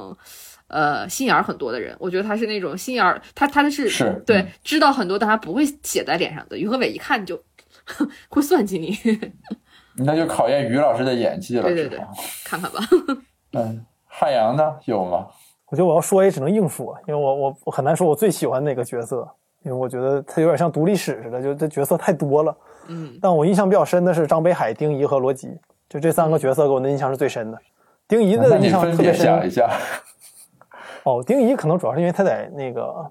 [0.69, 1.97] 呃，心眼儿很多的人。
[1.99, 6.57] 我觉得他是那种心眼儿，他他的是是对知道很多，但他不会写在脸上的。
[6.57, 7.43] 于和伟一看就
[8.31, 8.97] 会算计你，
[10.07, 11.65] 那就考验于老师的演技了。
[11.65, 11.99] 对对对，
[12.45, 12.79] 看看吧。
[13.53, 15.27] 嗯，汉阳呢有吗？
[15.67, 19.29] 我觉得我要说也只能硬说，因为我我我很难说我最喜欢哪个角色。
[19.63, 22.57] 因为我觉得他有点像读历史似的，就这角色太多了。
[22.89, 25.57] 嗯，但我印象比较深的是张北海、丁仪和罗辑，
[25.89, 27.59] 就这三个角色给我的印象是最深的。
[28.09, 29.27] 丁仪的印象特别深。
[29.27, 29.71] 讲一下。
[31.05, 33.11] 哦，丁仪可能主要是因为他在那个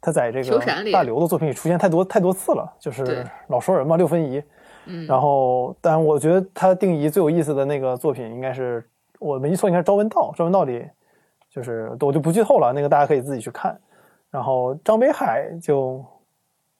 [0.00, 0.58] 他在这个
[0.92, 4.42] 大刘的作品里出现太多太多次了，就是老熟人嘛，六分仪。
[4.86, 5.06] 嗯。
[5.06, 8.84] 然后，但我觉得他丁仪最有意思的那个作品，应该是
[9.18, 10.30] 我没记错，应该是《朝闻道》。
[10.36, 10.84] 《朝闻道》里，
[11.50, 13.78] 就是我就不剧透了，那个大家可以自己去看。
[14.34, 16.04] 然后张北海就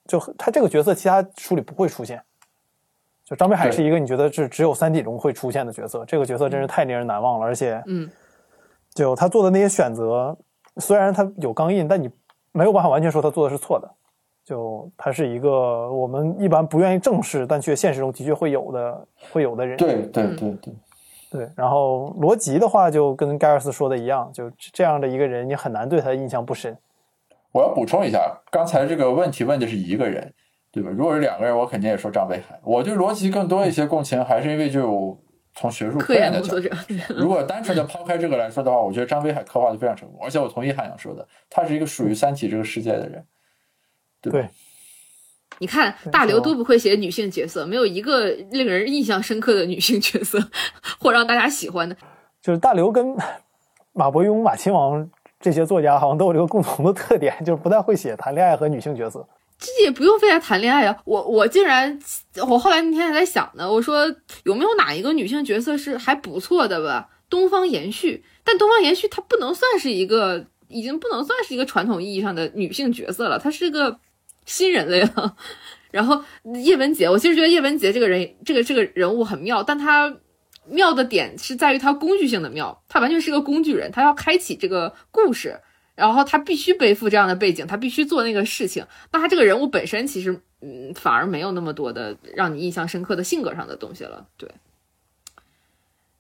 [0.09, 2.21] 就他这个角色，其他书里不会出现。
[3.25, 7.47] 就张北海是一个你觉得是只有三体中会出现的角色，这个角色真是太令人难忘了。
[7.47, 8.11] 而且，嗯，
[8.93, 10.37] 就他做的那些选择，
[10.79, 12.11] 虽然他有钢印，但你
[12.51, 13.89] 没有办法完全说他做的是错的。
[14.45, 19.77] 就他是一个我们一般不愿意正视，但却现实中的确会有的会有的人。
[19.79, 20.75] 对对对对
[21.31, 21.49] 对。
[21.55, 26.77] 然后罗辑的话，就跟盖尔斯说的一样，就这样的一个人，你很难对他印象不深。
[27.55, 30.35] 我要补充一下，刚才这个问题问的是一个人，
[30.73, 30.91] 对吧？
[30.91, 32.61] 如果是两个人，我肯定也说张北海。
[32.65, 35.17] 我对逻辑更多一些共情，还是因为就
[35.55, 36.69] 从学术科研的角度。
[37.15, 43.25] 如果单纯的抛开这个来说的话，我觉得张北海刻画的非常成功，而且我同意汉阳说的，他是一个属于《三体》这个世界的人。
[44.21, 44.49] 对，
[45.61, 50.41] 你看大刘都不会写女性角色，没有一个令人印象深刻的女性角色
[50.99, 51.97] 或让大家喜欢的。
[52.43, 53.17] 就是大刘跟
[53.93, 55.09] 马伯庸、马亲王。
[55.45, 59.29] 这些作家好像都有这个共同的特点， 就是不太会写谈恋爱和女性角色。
[59.59, 60.97] 这也不用非得谈恋爱啊！
[61.05, 62.01] 我我竟然，
[62.49, 64.07] 我后来那天还在想呢，我说
[64.45, 67.11] 有没有哪一个女性角色是还不错的吧？
[67.29, 73.99] 东方延续，但东方延续她不能算是一个，已经不能算是一个传统意义上的女性角色了，她是个
[74.47, 75.37] 新人类了。
[75.93, 76.25] 然后
[76.55, 80.17] 叶文洁，我其实觉得叶文洁这个人，这个这个人物很妙，但她。
[80.67, 85.61] 妙的点是在于它工具性的妙，它完全是个工具人，他要开启这个故事，
[85.95, 88.87] 然后他必须背负这样的背景，他必须做那个事情。
[89.13, 94.27] 那他这个人物本身其实，嗯，反而没有那么多的让你印象深刻的性格上的东西了。
[94.37, 94.51] 对，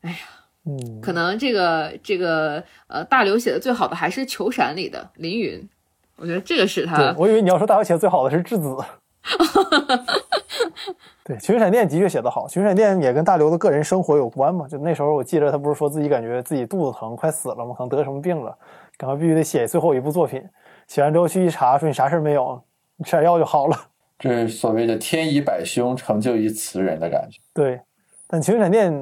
[0.02, 0.16] 哎呀，
[0.64, 5.68] 嗯，可能这个这个呃，大刘写的最好的还是《球闪》里的凌云，
[6.16, 7.14] 我觉得这个是他。
[7.18, 8.76] 我以为你要说大刘写的最好的是质子。
[11.24, 14.68] 对，群闪电的确写得好，群闪电也跟大刘的个人生活有关嘛。
[14.68, 17.74] 就那时候我记得他不是说自己感觉自己肚子疼，快死了嘛？
[17.74, 18.56] 可能得什么病了，
[18.98, 20.46] 赶快必须得写最后一部作品。
[20.86, 22.62] 写完之后去一查，说你啥事儿没有，
[22.96, 23.76] 你吃点药就好了。
[24.18, 27.40] 这是所谓的天以百凶，成就一词人的感觉。
[27.54, 27.80] 对，
[28.26, 28.92] 但群闪电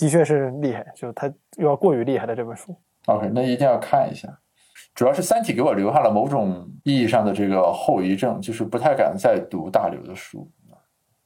[0.00, 1.26] 的确是厉害，就他
[1.58, 2.74] 有点过于厉害的这本书。
[3.06, 4.28] OK，那一定要看一下。
[4.96, 10.50] 主要是《三体》给我留下了某种意义上的这个后遗症，就是不太敢再读大刘的书。《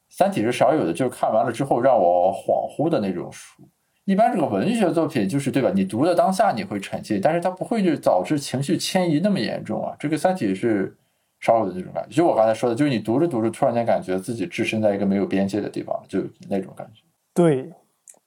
[0.09, 3.63] 三体》是少有的，就是看完了之后让我恍惚的那种书。
[4.07, 5.71] 一般这个文学作品就是对吧？
[5.73, 9.95] 你读的当下你会沉浸，但是它不会就导致情绪迁移那么严重啊。
[10.01, 10.93] 这个《三体》是
[11.39, 17.05] 少有的这种感觉，就我刚才说的，就是你读着读着，突然间感觉自己置身在一个没有边界的地方，就那种感觉。
[17.33, 17.71] 对，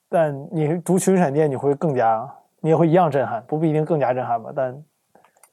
[0.07, 4.81] 但你读群闪电，你会更加，你也会一样震撼，不不一定更加震撼吧，但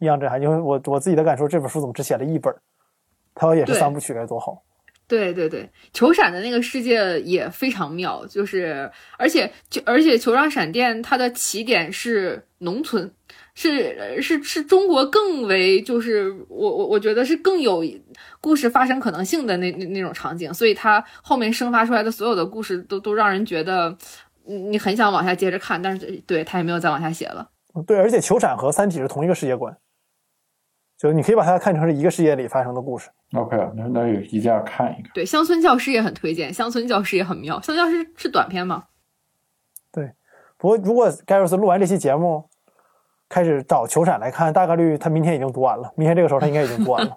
[0.00, 0.42] 一样震撼。
[0.42, 2.60] 因为我我自己的感受，这本书怎么只写了一本儿？
[3.34, 4.62] 它要也是三部曲该多好。
[5.06, 13.12] 对对对，球闪的那个世界也非常妙，就是而且就而且球状闪电它的起点是农村，
[13.54, 17.84] 是是是中国更为就是我我我觉得是更有
[18.40, 23.88] 故事发生可能性的那那那种场景，所以它后面生发出来的所有的故事都都让人觉得
[24.46, 27.50] 嗯你很想往下接着看，但是对他也没有再往下写了。
[27.84, 29.76] 对，而且球闪和三体是同一个世界观，
[31.00, 33.08] 就你可以把它看成是一个世界里发生的故事。
[33.32, 35.10] OK，那那有一定要看一看。
[35.14, 38.84] 对，乡村教师也很推荐，乡村教师也很妙，乡村教师是短片吗？
[39.90, 40.12] 对
[40.58, 42.44] 不过如果盖瑞斯录完这期节目，
[43.30, 45.90] 开始找球闪来看，大概率他明天已经读完了。
[45.96, 47.16] 明天这个时候他应该已经读完了。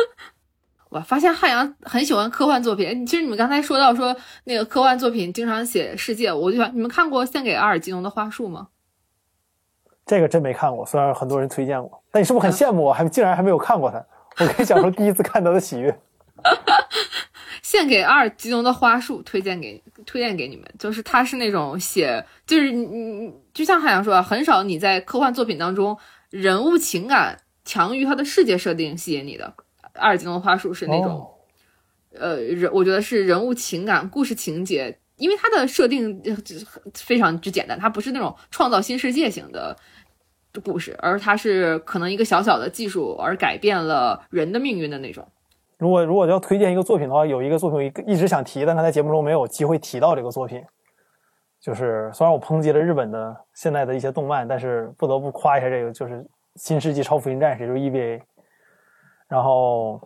[0.90, 3.06] 我发现汉阳很喜欢科幻作品。
[3.06, 8.68] 其实你们刚才说到说那个科幻作品经常写世界，我就想你们看过《献给阿尔吉农的花束》吗？
[10.10, 14.04] 这个真没看过，虽然很多人推荐过，但你是不是很羡慕我还竟然还没有看过它？
[14.44, 15.96] 我可以讲说第一次看到的喜悦。
[17.62, 25.96] 献给阿尔吉农的花束推荐给推荐给你们，就是他是那种写，就是你你就像海洋说啊，很少你在科幻作品当中
[26.30, 29.54] 人物情感强于他的世界设定吸引你的。
[29.92, 31.12] 阿尔吉农的花束是那种。
[31.12, 31.30] 哦
[32.18, 36.20] 呃，人我觉得是人物情感、故事情节，因为它的设定
[36.92, 39.76] 非常之简单，它不是那种创造新世界型的
[40.64, 45.26] 故事，而它是可能一个小小的技术而改变了人的命运的那种。
[45.78, 50.62] 如果如果要推荐一个作品的话，有一个作品一一直想提，但他在节目中没有机会提到这个作品。
[51.60, 56.14] 就是虽然我抨击了日本的现在的一些动漫，但是不得不夸一下这个，就是
[56.56, 58.20] 《新世纪超福音战士》，就是 EVA。
[59.28, 60.00] 然后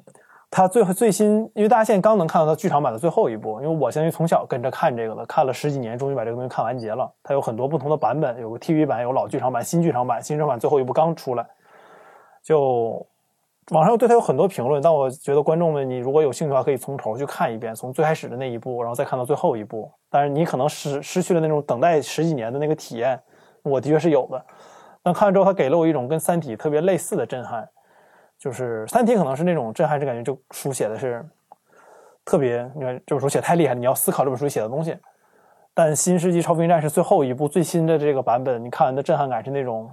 [0.57, 7.13] 它最后最新，因为大家现在刚能看到它剧场版的最后一部，因为我相当于从小跟着看这个的，看了十几年，终于把这个东西看完结了。
[7.25, 10.23] 它有很多不同的版本，有个 TV 版，有老剧场版、新剧场版。
[10.23, 11.45] 新剧场版最后一部刚出来，
[12.41, 13.05] 就
[13.71, 19.91] 网上对它有很多评论，但我觉得观众们，你如果有兴趣的话，可以从头去看一遍，从最开始的那一部，然后再看到最后一部。
[20.09, 23.21] 但是你可能失失去了那种等待十几年的那个体验，
[23.65, 24.41] 我的确是有的。
[25.03, 27.69] 但看完之后，它给了我一种跟《三体》特别类似的震撼，
[28.45, 31.25] 就是《三体》可能是那种震撼，是感觉就书写的是
[32.27, 34.95] 特别，你看这本书写太厉害，你要思考这本书写的东西。
[35.73, 39.91] 但《新世纪超福音战士》最后一部最新的这个版本，你看完的震撼感是那种，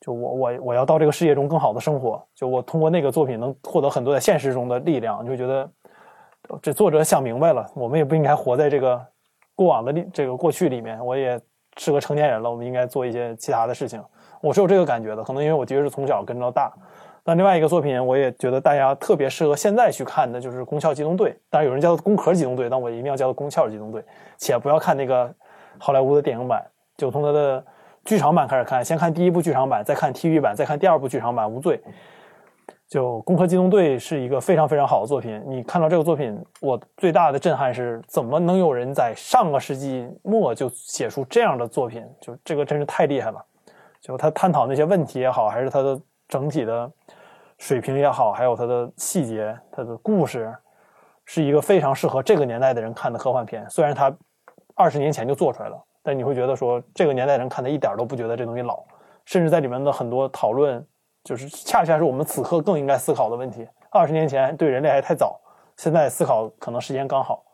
[0.00, 5.70] 就我我我要到这个世界中更好的生活，就我通过那个作品能获得很多在现实中的力量，你就觉得
[6.62, 8.98] 这作者想明白了，我们也不应该活在这个
[9.54, 11.38] 过往的这个过去里面，我也
[11.76, 14.02] 是个成年人了，我们应该做一些其他的事情。
[14.40, 16.72] 我是有这个感觉的，可能因为我的确是从小跟着到大。
[17.30, 21.30] 那另外一个作品，我也觉得大家特别适合现在去看的，就是《攻壳机动队》。
[21.48, 24.02] 当然有人叫它《攻壳机动队》，但我一定要叫它《攻壳机动队》，
[24.36, 25.32] 且不要看那个
[25.78, 26.60] 好莱坞的电影版，
[26.96, 27.64] 就从它的
[28.04, 31.78] 剧场版开始看，先看第一部剧场版，再看 TV 版，再看第二部剧场版《无罪》。
[32.88, 35.40] 就《攻壳机动队》是一个非常非常好的作品。
[35.46, 42.04] 你看到这个作品，我最大的震撼是，怎么能有人在上个世纪末就写出这样的作品？
[42.20, 43.40] 就这个真是太厉害了。
[44.00, 46.90] 就他探讨那些问题也好，还是他的整体的
[47.60, 50.52] 水平也好，还有它的细节、它的故事，
[51.26, 53.68] 是一个非常适合这个年代的人看的科幻片。
[53.68, 54.10] 虽然它
[54.74, 58.82] 二十年前就做出来了，但你会觉得说这个年代人看的一点都不觉得这东西老，
[59.26, 60.84] 甚至在里面的很多讨论，
[61.22, 63.68] 就是恰恰是我们此刻更应该思考的问题。
[63.90, 65.38] 二十年前对人类还太早，
[65.76, 67.44] 现在思考可能时间刚好。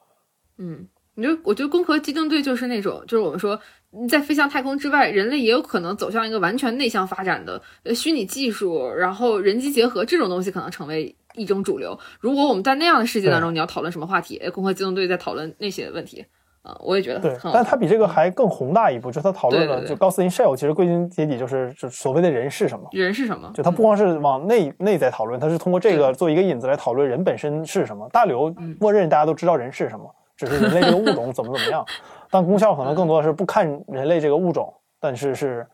[0.58, 3.60] 嗯，你就我觉得《攻壳机动队》就是那种，就是我们说
[4.08, 11.98] 在飞向太空之外，人类也有可能走向一个完全内向发展的呃虚拟技术，然后人机结合这种东西可能成为一种主流。
[12.20, 16.24] 如果我们在那样的世界当中，你要讨论什么话题，哎，《攻壳机动队》在讨论那些问题。
[16.62, 22.88] 啊，我也觉得对但它比这个还更宏大一步，就是它讨论了，对对对就高斯 in shell，其实归根结底就是就所谓的人是什么。
[22.90, 23.48] 人是什么？
[23.54, 28.08] 就它不光是往内内在讨论，它是通过这个做一个引子来讨论人本身是什么。
[28.12, 31.86] 大刘嗯默认大家都知道人是什么，只是人类这个物种怎么怎么样。
[32.30, 35.66] 但功效可能更多的是不看人类这个物种，但是是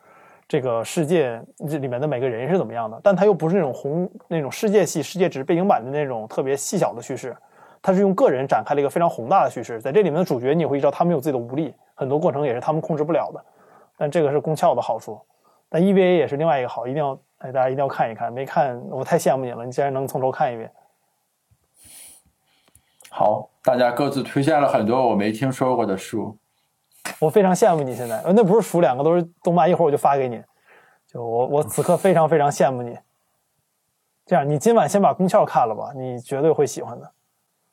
[0.47, 3.01] 这个世界这里面的每个人是怎么样的。
[3.03, 7.37] 但它又不是那种宏那种世界系、世界值背景板的那种特别细小的叙事，
[7.81, 9.81] 它是用个人展开了一个非常宏大的叙事。
[9.81, 13.45] 在这里面的主角，你也会知道他们有自己的无力，很多过程也是他们控制不了的。
[13.97, 15.21] 但这个是功效的好处。
[15.69, 18.31] 但 EVA 也是另外一个好，一定要哎，大家一定要看一看。
[18.31, 20.71] 没看，我太羡慕你了，你竟然能从头看一遍。
[23.09, 26.37] 好，大家各自推荐了很多我没听说过的书。
[27.19, 30.43] 我非常羡慕你现在，呃那不是书，两个都是动漫，一会儿我就发给你。
[31.07, 32.99] 就我我此刻非常非常羡慕你。
[34.25, 37.13] 这样，你今晚先把功效看了吧，你绝对会喜欢的。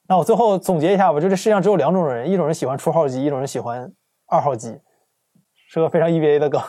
[0.07, 3.91] 那我最后总结一下吧，就这世界上只有两种人，一种人喜欢初号机，一种人喜欢
[4.25, 4.79] 二号机，
[5.67, 6.61] 是个非常 EVA 的梗。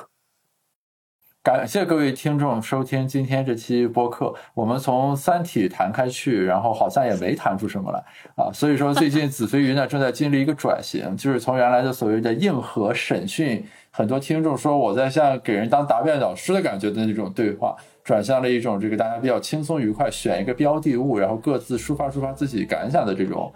[1.43, 4.35] 感谢各位听众收听今天这期播客。
[4.53, 8.05] 我们从《三体》谈开去，然后好像也没谈出什么来
[8.37, 8.53] 啊。
[8.53, 17.75] 所以说，最近子非鱼呢正在经历一个转型， 就是从原来的所谓的硬核审讯，很多听众说我在像给人当答辩导师的感觉的那种对话，
[18.05, 23.51] 转向了一种这个大家比较轻松愉快，选一个标的物，然后各自抒发抒发自己感想的这种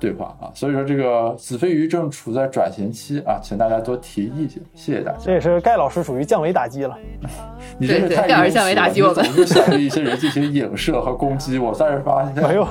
[0.00, 0.50] 对话啊。
[0.54, 5.18] 所以说，这个子非鱼正处在转型期啊，请大家多提意见，谢谢大家。
[5.20, 6.96] 这也是盖老师属于降维打击了。
[7.78, 11.58] 你真是太对对盖尔庸俗降维打击我们总是想对一些人进行影射和攻击。
[11.58, 12.66] 我算是发现，没有，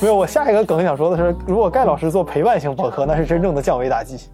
[0.00, 0.16] 没有。
[0.16, 4.28] 我下一个梗想说的是，如果盖老师做陪伴型播客，那是真正的降维打击。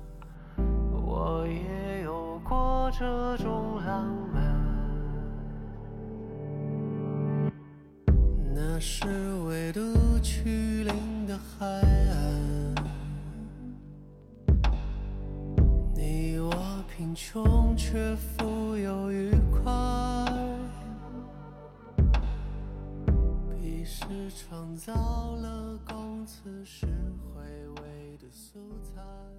[1.04, 3.50] 我也有过这种
[3.86, 4.42] 浪漫，
[8.54, 9.04] 那是
[9.46, 9.80] 纬度
[10.22, 10.94] 曲岭
[11.30, 12.74] 的海岸，
[15.94, 19.72] 你我贫穷却富有愉快，
[23.48, 24.04] 彼时
[24.36, 24.92] 创造
[25.36, 26.84] 了供此时
[27.32, 27.40] 回
[27.80, 29.29] 味的素材。